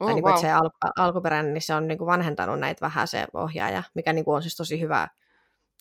[0.00, 0.40] Oh, niin kuin, wow.
[0.40, 4.24] se al, alkuperäinen, niin se on niin kuin vanhentanut näitä vähän se ohjaaja, mikä niin
[4.24, 5.08] kuin on siis tosi hyvä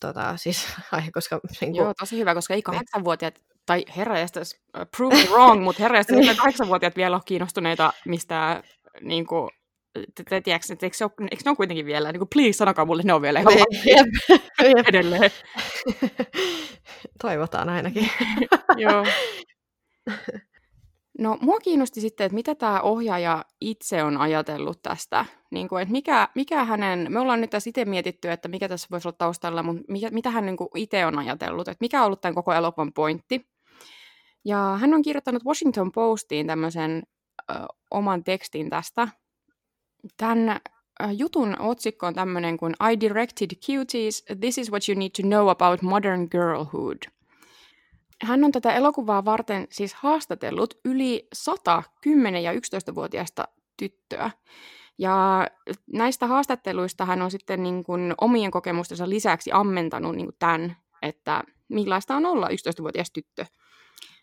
[0.02, 1.40] tota, siis, aihe, koska...
[1.62, 1.76] Niin kuin...
[1.76, 2.64] Joo, tosi hyvä, koska ei niin.
[2.64, 6.38] kahdeksanvuotiaat, tai herrajestas, uh, prove wrong, mutta herrajestas, niin.
[6.38, 8.64] kahdeksanvuotiaat vielä ole kiinnostuneita mistään
[9.02, 9.50] niin kuin,
[10.16, 13.04] tiedätkö, että eikö, se ole, eikö ne ole kuitenkin vielä, niin kuin, please sanokaa mulle,
[13.04, 13.54] ne on vielä ihan
[13.96, 14.40] jep,
[14.88, 15.32] edelleen.
[17.22, 18.10] Toivotaan ainakin.
[18.78, 19.06] Joo.
[21.20, 25.26] No, mua kiinnosti sitten, että mitä tämä ohjaaja itse on ajatellut tästä.
[25.52, 28.88] Niin kuin, että mikä, mikä hänen, me ollaan nyt tässä itse mietitty, että mikä tässä
[28.92, 32.22] voisi olla taustalla, mutta mikä, mitä hän niin itse on ajatellut, että mikä on ollut
[32.22, 33.48] tämän koko elokuvan pointti.
[34.46, 37.04] Ja hän on kirjoittanut Washington Postiin tämmöisen
[37.52, 37.54] ö,
[37.92, 39.08] oman tekstin tästä,
[40.18, 40.60] Tämän äh,
[41.18, 45.50] jutun otsikko on tämmöinen kuin I directed cuties, this is what you need to know
[45.50, 46.98] about modern girlhood.
[48.22, 53.48] Hän on tätä elokuvaa varten siis haastatellut yli 100 10- ja 11-vuotiaista
[53.78, 54.32] tyttöä.
[54.98, 55.48] Ja
[55.94, 61.44] näistä haastatteluista hän on sitten niin kuin omien kokemustensa lisäksi ammentanut niin kuin tämän, että
[61.70, 63.46] millaista on olla 11-vuotias tyttö.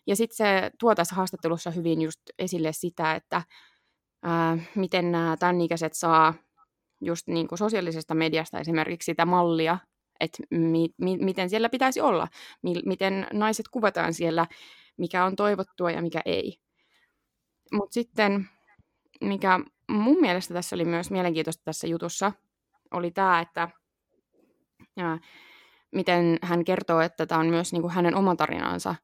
[0.07, 3.41] Ja sitten se tuo tässä haastattelussa hyvin just esille sitä, että
[4.23, 6.33] ää, miten nämä tämän ikäiset saa
[7.01, 9.77] just niin kuin sosiaalisesta mediasta esimerkiksi sitä mallia,
[10.19, 12.27] että mi, mi, miten siellä pitäisi olla,
[12.61, 14.47] mi, miten naiset kuvataan siellä,
[14.97, 16.57] mikä on toivottua ja mikä ei.
[17.71, 18.49] Mutta sitten,
[19.21, 19.59] mikä
[19.91, 22.31] mun mielestä tässä oli myös mielenkiintoista tässä jutussa,
[22.91, 23.69] oli tämä, että
[24.97, 25.19] ja,
[25.91, 28.95] miten hän kertoo, että tämä on myös niin kuin hänen oma tarinansa,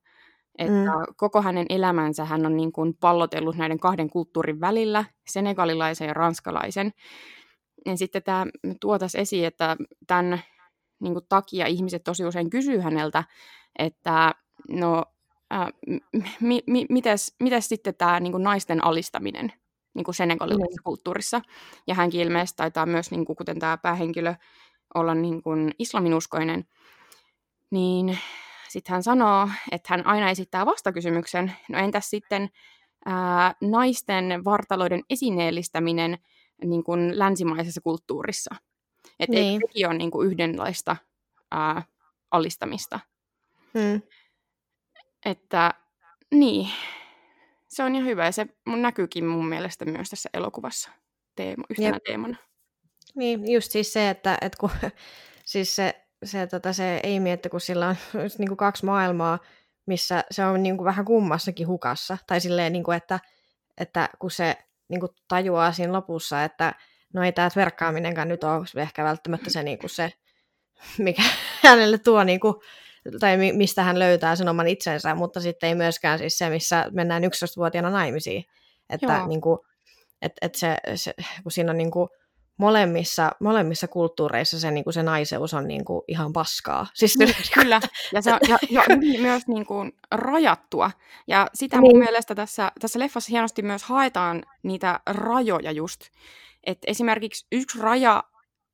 [0.60, 1.14] että mm.
[1.18, 6.91] koko hänen elämänsä hän on niin kuin pallotellut näiden kahden kulttuurin välillä, senegalilaisen ja ranskalaisen.
[7.86, 8.45] Ja sitten tämä
[8.82, 10.41] tuo tässä esiin, että tämän
[10.99, 13.24] niin kuin takia ihmiset tosi usein kysyy häneltä,
[13.80, 14.36] että
[14.70, 15.05] no,
[15.53, 15.68] äh,
[16.41, 19.53] mi, mi, mitäs, mitäs sitten tämä niin kuin naisten alistaminen
[19.93, 20.84] niin kuin senegalilaisessa mm.
[20.84, 21.41] kulttuurissa.
[21.88, 24.36] Ja hänkin ilmeisesti taitaa myös, niin kuin, kuten tämä päähenkilö,
[24.95, 26.66] olla niin kuin islaminuskoinen.
[27.72, 28.18] Niin
[28.70, 32.49] sitten hän sanoo, että hän aina esittää vastakysymyksen, no entäs sitten
[33.05, 36.17] ää, naisten vartaloiden esineellistäminen
[36.65, 38.55] niin kuin länsimaisessa kulttuurissa?
[39.20, 39.61] Että niin.
[39.67, 40.95] sekin on niin kuin yhdenlaista
[41.51, 41.84] ää,
[42.32, 42.99] alistamista.
[43.74, 44.01] Hmm.
[45.26, 45.74] Että
[46.32, 46.70] niin,
[47.67, 50.89] se on ihan hyvä ja se näkyykin mun mielestä myös tässä elokuvassa
[51.36, 52.03] teema, yhtenä Jep.
[52.03, 52.38] teemana.
[53.15, 54.70] Niin, just siis se, että, että kun,
[55.45, 57.95] siis se se, tota, se Amy, että kun sillä on
[58.38, 59.39] niin kuin kaksi maailmaa,
[59.86, 62.17] missä se on niin kuin vähän kummassakin hukassa.
[62.28, 63.20] Tai silleen, niin kuin, että,
[63.78, 64.57] että kun se
[64.89, 66.74] niin kuin tajuaa siinä lopussa, että
[67.13, 70.13] no ei tämä verkkaaminenkaan nyt ole ehkä välttämättä se, niin kuin se
[70.97, 71.22] mikä
[71.63, 72.55] hänelle tuo, niin kuin,
[73.20, 77.24] tai mistä hän löytää sen oman itsensä, mutta sitten ei myöskään siis se, missä mennään
[77.24, 78.45] 11-vuotiaana naimisiin.
[78.89, 79.59] Että niin kuin,
[80.22, 81.13] et, et se, se,
[81.43, 82.09] kun siinä on niin kuin,
[82.60, 86.88] molemmissa, molemmissa kulttuureissa se, niin kuin se naiseus on niin kuin ihan paskaa.
[86.93, 87.82] Siis, niin, kyllä,
[88.14, 88.84] ja, se, ja, ja
[89.22, 90.91] myös niin kuin rajattua.
[91.28, 91.91] Ja sitä niin.
[91.91, 96.01] mun mielestä tässä, tässä leffassa hienosti myös haetaan niitä rajoja just.
[96.64, 98.24] että esimerkiksi yksi raja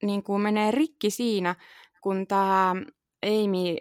[0.03, 1.55] niin kuin menee rikki siinä,
[2.01, 2.75] kun tämä
[3.25, 3.75] Amy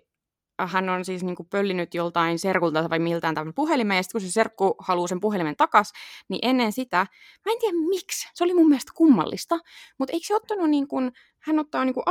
[0.59, 4.28] hän on siis niin kuin pöllinyt joltain serkulta vai miltään tämän puhelimen, ja sitten kun
[4.28, 5.92] se serkku haluaa sen puhelimen takas,
[6.28, 7.07] niin ennen sitä,
[7.44, 9.59] mä en tiedä miksi, se oli mun mielestä kummallista,
[9.98, 12.05] mutta eikö se ottanut niin kuin, hän ottaa niin kuin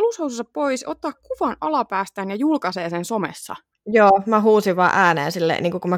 [0.54, 3.56] pois, ottaa kuvan alapäästään ja julkaisee sen somessa.
[3.86, 5.98] Joo, mä huusin vaan ääneen sille, niin kun mä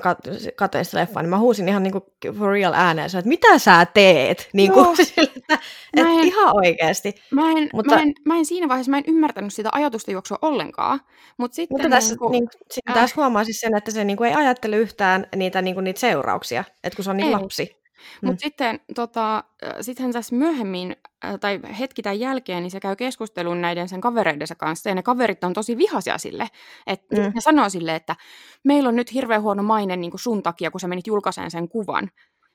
[0.55, 3.86] katsoin sitä leffaa, niin mä huusin ihan niin kuin for real ääneen, että mitä sä
[3.93, 4.49] teet?
[4.53, 5.53] Niin kuin, sille, että,
[5.97, 7.15] että en, ihan oikeasti.
[7.31, 10.39] Mä en, mutta, mä, en, mä en siinä vaiheessa, mä en ymmärtänyt sitä ajatusta juoksua
[10.41, 10.99] ollenkaan.
[11.38, 14.03] Mut sitten, mutta tässä, niin kuin, niin, sitten äh, taas huomaa siis sen, että se
[14.03, 17.27] niin kuin, ei ajattele yhtään niitä, niin kuin, niitä seurauksia, että kun se on niin
[17.27, 17.33] ei.
[17.33, 17.84] lapsi.
[18.21, 18.39] Mutta mm.
[18.39, 19.43] sitten tota,
[19.81, 20.95] sittenhän tässä myöhemmin,
[21.39, 25.43] tai hetki tämän jälkeen, niin se käy keskustelun näiden sen kavereidensa kanssa, ja ne kaverit
[25.43, 26.47] on tosi vihaisia sille.
[26.87, 27.31] Että mm.
[27.35, 28.15] ne sanoo sille, että
[28.63, 31.69] meillä on nyt hirveän huono maine niin kuin sun takia, kun sä menit julkaiseen sen
[31.69, 32.11] kuvan.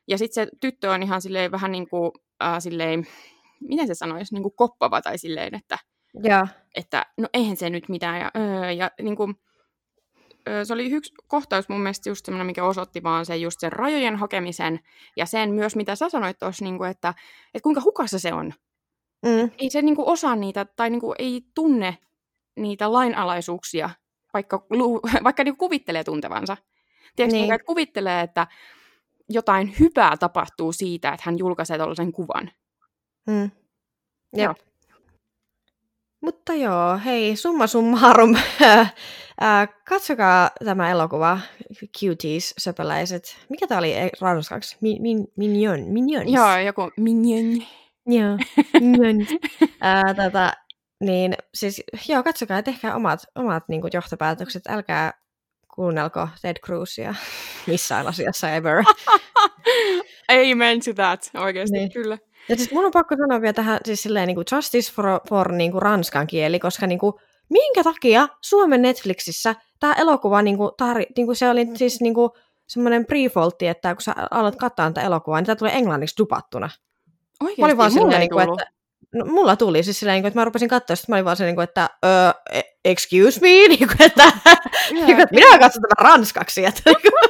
[0.08, 2.10] Ja sitten se tyttö on ihan silleen vähän niin kuin,
[2.44, 3.06] äh, silleen,
[3.60, 5.78] miten se sanoisi, niin kuin koppava tai silleen, että,
[6.22, 6.46] ja.
[6.74, 8.20] että no eihän se nyt mitään.
[8.20, 9.34] Ja, öö, ja niin kuin,
[10.64, 14.16] se oli yksi kohtaus mun mielestä just semmoinen, mikä osoitti vaan sen just sen rajojen
[14.16, 14.80] hakemisen
[15.16, 17.14] ja sen myös, mitä sä sanoit tuossa, niin kuin, että,
[17.54, 18.52] että kuinka hukassa se on.
[19.26, 19.50] Mm.
[19.58, 21.98] Ei se niin kuin, osaa niitä tai niin kuin, ei tunne
[22.56, 23.90] niitä lainalaisuuksia,
[24.34, 24.66] vaikka,
[25.24, 26.56] vaikka niin kuin, kuvittelee tuntevansa.
[27.16, 27.52] Tiedätkö, niin.
[27.52, 28.46] että kuvittelee, että
[29.28, 32.50] jotain hyvää tapahtuu siitä, että hän julkaisee tuollaisen kuvan.
[33.26, 33.50] Mm.
[34.32, 34.54] Joo.
[36.20, 38.36] Mutta joo, hei, summa summarum.
[39.88, 41.40] katsokaa tämä elokuva,
[41.98, 43.36] Cuties, söpöläiset.
[43.48, 44.76] Mikä tämä oli ranskaksi?
[44.80, 46.32] Min, min, mignon, mignons.
[46.32, 47.66] Joo, joku mignon.
[48.06, 48.38] Joo,
[48.80, 49.26] mignon.
[49.84, 50.52] äh, tota,
[51.00, 54.62] niin siis, joo, katsokaa ja tehkää omat, omat niin kuin, johtopäätökset.
[54.68, 55.12] Älkää
[55.74, 57.14] kuunnelko Ted Cruzia
[57.66, 58.84] missään asiassa ever.
[60.28, 61.92] Amen to that, oikeasti, niin.
[61.92, 62.18] kyllä.
[62.48, 65.52] Ja siis mun on pakko sanoa vielä tähän siis silleen niin kuin justice for, for
[65.52, 67.12] niin kuin ranskan kieli, koska niin kuin,
[67.50, 72.14] minkä takia Suomen Netflixissä tämä elokuva, niin kuin, tar, niin kuin se oli siis niin
[72.14, 72.30] kuin,
[72.70, 76.70] semmoinen prefolti, että kun sä alat katsoa tätä elokuvaa, niin tämä tulee englanniksi dupattuna.
[77.40, 77.60] Oikeasti?
[77.60, 78.66] Mä olin vaan silleen, niin kuin, että,
[79.14, 81.36] no, mulla tuli siis silleen, niin kuin, että mä rupesin katsoa, sitten mä olin vaan
[81.36, 84.32] silleen, niin että uh, excuse me, niin kuin, että,
[84.90, 86.64] niin kuin, että minä katson tätä ranskaksi.
[86.64, 87.29] Että, niin kuin,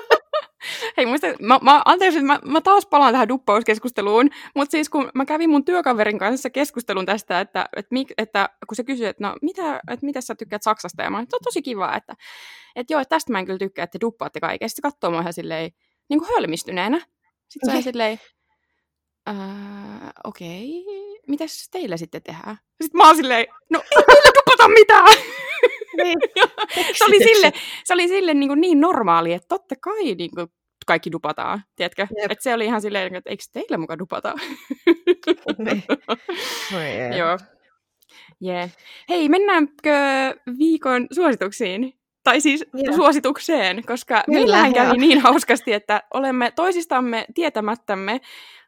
[0.97, 5.25] Hei, muista, mä, mä, anteeksi, mä, mä taas palaan tähän duppauskeskusteluun, mutta siis kun mä
[5.25, 9.37] kävin mun työkaverin kanssa keskustelun tästä, että, että, että, että kun se kysyi, että no
[9.43, 12.17] mitä, että mitä sä tykkäät Saksasta, ja mä että on tosi kiva, että,
[12.77, 14.69] että joo, että tästä mä en kyllä tykkää, että te duppaatte kaiken.
[14.69, 15.71] Sitten se katsoo mua ihan silleen,
[16.09, 17.01] niin kuin hölmistyneenä.
[17.49, 18.21] Sitten se on silleen,
[19.29, 21.21] äh, okei, okay.
[21.27, 22.57] mitäs teillä sitten tehdään?
[22.83, 25.17] Sitten mä oon silleen, no ei meillä dupata mitään!
[25.97, 26.19] Niin.
[26.99, 27.53] se oli sille,
[27.85, 30.49] se oli sille niin, kuin niin normaali, että totta kai niin kuin
[30.87, 32.07] kaikki dupataan, tiedätkö?
[32.17, 34.35] Että se oli ihan silleen, että eikö teillä mukaan dupata?
[35.59, 35.83] Niin.
[37.19, 37.39] Joo.
[38.45, 38.71] Yeah.
[39.09, 39.95] Hei, mennäänkö
[40.59, 42.00] viikon suosituksiin?
[42.25, 42.97] Tai siis yeah.
[42.97, 48.21] suositukseen, koska Kyllä, meillähän kävi niin hauskasti, että olemme toisistamme tietämättämme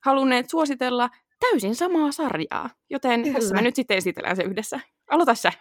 [0.05, 2.71] halunneet suositella täysin samaa sarjaa.
[2.91, 3.39] Joten Kyllä.
[3.39, 4.81] tässä me nyt sitten esitellään se yhdessä.
[5.11, 5.53] Aloita sä.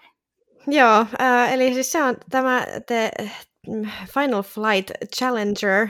[0.68, 3.12] Joo, äh, eli siis se on tämä The
[4.14, 5.88] Final Flight Challenger,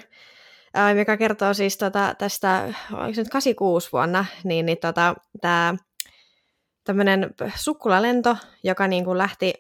[0.78, 5.76] äh, joka kertoo siis tota, tästä, oliko se nyt 86 vuonna, niin, niin tota, tämä
[6.84, 9.54] tämmöinen sukkulalento, joka niin kuin lähti,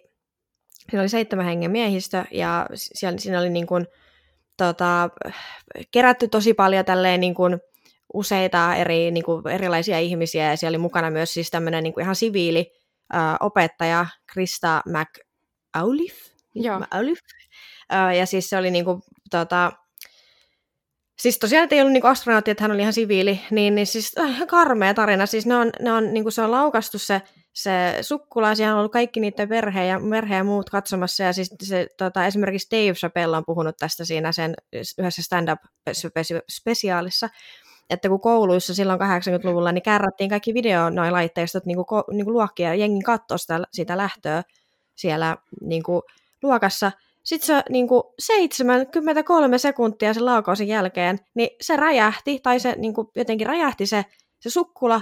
[0.90, 3.88] siinä oli seitsemän hengen miehistö, ja siellä, siinä oli niin kuin,
[4.58, 5.10] tota,
[5.92, 7.60] kerätty tosi paljon tälleen niin kuin,
[8.14, 12.02] useita eri, niin kuin, erilaisia ihmisiä, ja siellä oli mukana myös siis tämmöinen niin kuin
[12.02, 12.72] ihan siviili,
[13.16, 16.32] äh, opettaja Krista McAuliffe.
[16.56, 16.80] Joo.
[16.80, 17.26] McAuliffe.
[18.18, 19.02] Ja siis se oli niinku,
[19.32, 19.72] tota,
[21.22, 24.12] Siis tosiaan, että ei ollut niinku astronautti, että hän oli ihan siviili, niin, niin siis
[24.20, 25.26] äh, ihan karmea tarina.
[25.26, 27.22] Siis ne on, ne on, niinku se on laukastu se,
[27.54, 31.56] se sukkula, siellä on ollut kaikki niiden perhe ja, perhe ja muut katsomassa, ja siis
[31.64, 34.54] se, tota, esimerkiksi Dave Chappelle on puhunut tästä siinä sen
[34.98, 37.30] yhdessä stand-up-spesiaalissa,
[37.90, 42.34] että kun kouluissa silloin 80-luvulla niin kärrättiin kaikki video noin laitteistot niin kuin, niin kuin
[42.34, 44.44] luokkia ja jengin katsoi sitä, sitä lähtöä
[44.96, 46.02] siellä niin kuin,
[46.44, 46.92] luokassa.
[47.24, 52.94] Sitten se niin kuin 73 sekuntia sen laukausen jälkeen, niin se räjähti, tai se niin
[52.94, 54.06] kuin, jotenkin räjähti se
[54.40, 55.02] se sukkula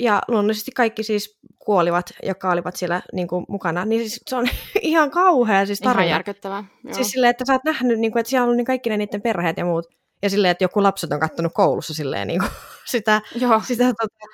[0.00, 3.84] ja luonnollisesti kaikki siis kuolivat, jotka olivat siellä niin kuin, mukana.
[3.84, 4.48] Niin siis se on
[4.80, 6.02] ihan kauhea siis tarina.
[6.02, 6.64] Ihan järkyttävää.
[6.84, 6.94] Joo.
[6.94, 9.22] Siis silleen, että sä oot nähnyt, niin kuin, että siellä on niin kaikki ne niiden
[9.22, 9.86] perheet ja muut.
[10.22, 12.50] Ja silleen, että joku lapset on kattonut koulussa silleen, niin kuin,
[12.92, 13.62] sitä, Joo.
[13.64, 14.26] sitä tota,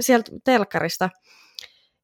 [0.00, 1.10] sieltä telkkarista.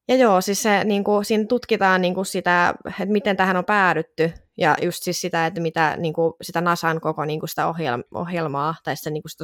[0.07, 3.65] Ja joo, siis se, niin kuin, siinä tutkitaan niin kuin sitä, että miten tähän on
[3.65, 7.73] päädytty, ja just siis sitä, että mitä niin kuin, sitä NASAn koko niin kuin sitä
[8.13, 9.43] ohjelmaa, tai sitä, niin kuin sitä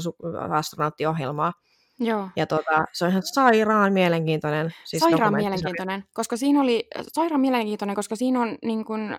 [0.52, 1.54] astronauttiohjelmaa,
[2.00, 2.30] Joo.
[2.36, 4.74] ja tota, se on ihan sairaan mielenkiintoinen.
[4.86, 9.18] Siis sairaan mielenkiintoinen, koska siinä oli sairaan mielenkiintoinen, koska siinä on niin kun,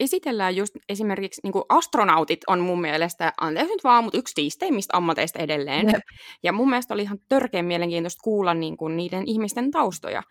[0.00, 5.38] esitellään just esimerkiksi niin astronautit on mun mielestä, anteeksi nyt vaan, mutta yksi tiisteimmistä ammateista
[5.38, 5.86] edelleen.
[5.86, 6.02] Jep.
[6.42, 10.22] Ja mun mielestä oli ihan törkeän mielenkiintoista kuulla niin kun, niiden ihmisten taustoja,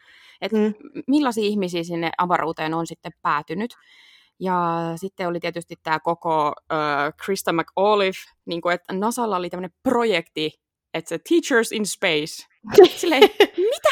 [0.42, 0.74] että mm.
[1.08, 3.72] millaisia ihmisiä sinne avaruuteen on sitten päätynyt.
[4.40, 9.78] Ja sitten oli tietysti tämä koko uh, Krista McAuliffe, niin kuin, että NASAlla oli tämmöinen
[9.84, 10.52] projekti,
[10.94, 12.46] että se Teachers in Space.
[12.96, 13.24] Silleen,
[13.58, 13.90] mitä?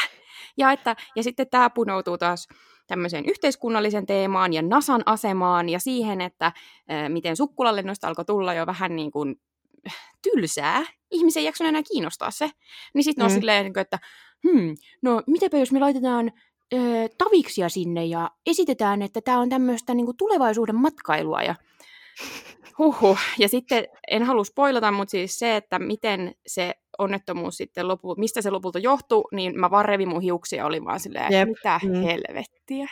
[0.56, 2.48] Ja, että, ja sitten tämä punoutuu taas
[2.86, 6.54] tämmöiseen yhteiskunnallisen teemaan ja NASAn asemaan ja siihen, että äh,
[7.08, 9.36] miten sukkulallennosta alkoi tulla jo vähän niin kuin
[10.22, 10.84] tylsää.
[11.10, 12.50] Ihmisen ei jaksanut enää kiinnostaa se.
[12.94, 13.26] Niin sitten mm.
[13.26, 13.98] on silleen, että
[14.48, 16.32] hmm, no mitäpä jos me laitetaan
[16.74, 16.80] äh,
[17.18, 21.54] taviksia sinne ja esitetään, että tämä on tämmöistä niin tulevaisuuden matkailua ja
[22.78, 23.18] Huhhuh.
[23.38, 28.42] Ja sitten en halua spoilata, mutta siis se, että miten se onnettomuus sitten lopulta, mistä
[28.42, 31.48] se lopulta johtui, niin mä vaan revin mun hiuksia, oli vaan silleen, Jep.
[31.48, 32.02] mitä mm.
[32.02, 32.88] helvettiä.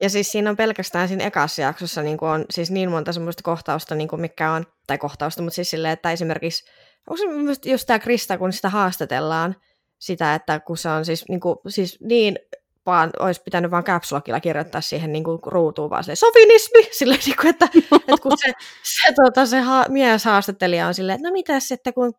[0.00, 3.42] Ja siis siinä on pelkästään siinä ekassa jaksossa niin kuin on siis niin monta semmoista
[3.42, 6.70] kohtausta, niin kuin mikä on, tai kohtausta, mutta siis silleen, että esimerkiksi,
[7.10, 9.56] onko se just, just tämä Krista, kun sitä haastatellaan,
[9.98, 12.38] sitä, että kun se on siis niin, kuin, siis niin
[12.86, 14.10] vaan olisi pitänyt vaan caps
[14.42, 18.52] kirjoittaa siihen niin kuin ruutuun vaan silleen, sovinismi, silleen, niin kuin, että, että kun se,
[18.82, 22.12] se, tota, se ha, mies haastattelija on silleen, että no mitäs, että kun,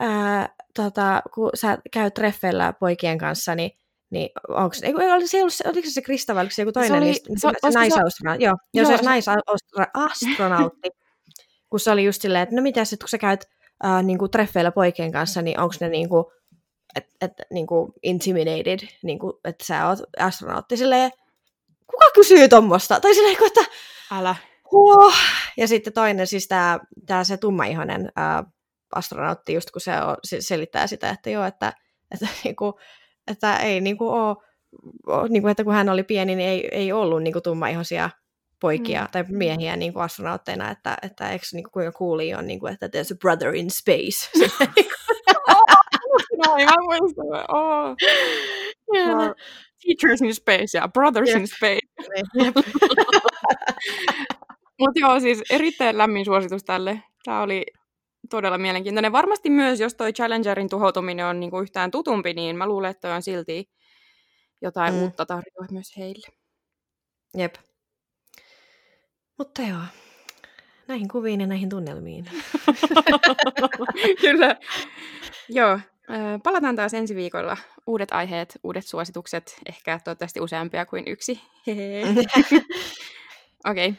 [0.00, 3.70] ää, tota, kun sä käyt treffeillä poikien kanssa, niin
[4.10, 6.90] niin onko se, oli se, ollut, oliko se se Krista vai oliko se joku toinen
[6.90, 10.88] se oli, niistä, se, se, se naisastronautti, joo, joo, se, se naisastronautti,
[11.70, 13.44] kun se oli just silleen, että no mitäs, että kun sä käyt
[13.84, 16.24] äh, niin kuin treffeillä poikien kanssa, niin onko ne niin kuin,
[16.96, 20.76] että et, niinku intimidated, niinku, että sä oot astronautti.
[20.76, 21.10] Silleen,
[21.90, 23.00] kuka kysyy tuommoista?
[23.00, 23.60] Tai silleen, että
[24.10, 24.36] Älä.
[24.70, 25.12] Huo.
[25.56, 28.44] Ja sitten toinen, siis tämä tää se tummaihoinen ää,
[28.94, 31.72] astronautti, just kun se, on, se selittää sitä, että joo, että,
[32.14, 32.78] että, niinku,
[33.26, 34.36] että ei niinku ole,
[35.28, 38.10] niinku, että kun hän oli pieni, niin ei, ei ollut niinku tummaihoisia
[38.60, 39.08] poikia mm.
[39.12, 42.72] tai miehiä niin kuin astronautteina, että, että eikö niin kuin, kuinka kuuli on, niin kuin,
[42.72, 44.30] että there's a brother in space.
[46.46, 47.26] no, mä muistan.
[47.48, 47.96] Oh.
[48.94, 49.34] Yeah.
[49.86, 51.38] Teachers in space ja brothers yep.
[51.38, 51.86] in space.
[52.40, 52.56] Yep.
[54.80, 57.02] Mutta joo, siis erittäin lämmin suositus tälle.
[57.24, 57.66] Tämä oli
[58.30, 59.12] todella mielenkiintoinen.
[59.12, 63.16] Varmasti myös, jos toi Challengerin tuhoutuminen on niinku yhtään tutumpi, niin mä luulen, että toi
[63.16, 63.70] on silti
[64.62, 65.02] jotain mm.
[65.02, 66.26] uutta tarjoa myös heille.
[67.36, 67.54] Jep.
[69.38, 69.80] Mutta joo,
[70.88, 72.24] näihin kuviin ja näihin tunnelmiin.
[74.20, 74.56] Kyllä.
[75.48, 75.80] Joo,
[76.42, 77.56] Palataan taas ensi viikolla.
[77.86, 81.40] Uudet aiheet, uudet suositukset, ehkä toivottavasti useampia kuin yksi.
[83.70, 83.88] Okei.
[83.88, 83.92] Okay.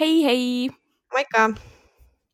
[0.00, 0.70] Hei hei!
[1.12, 1.50] Moikka!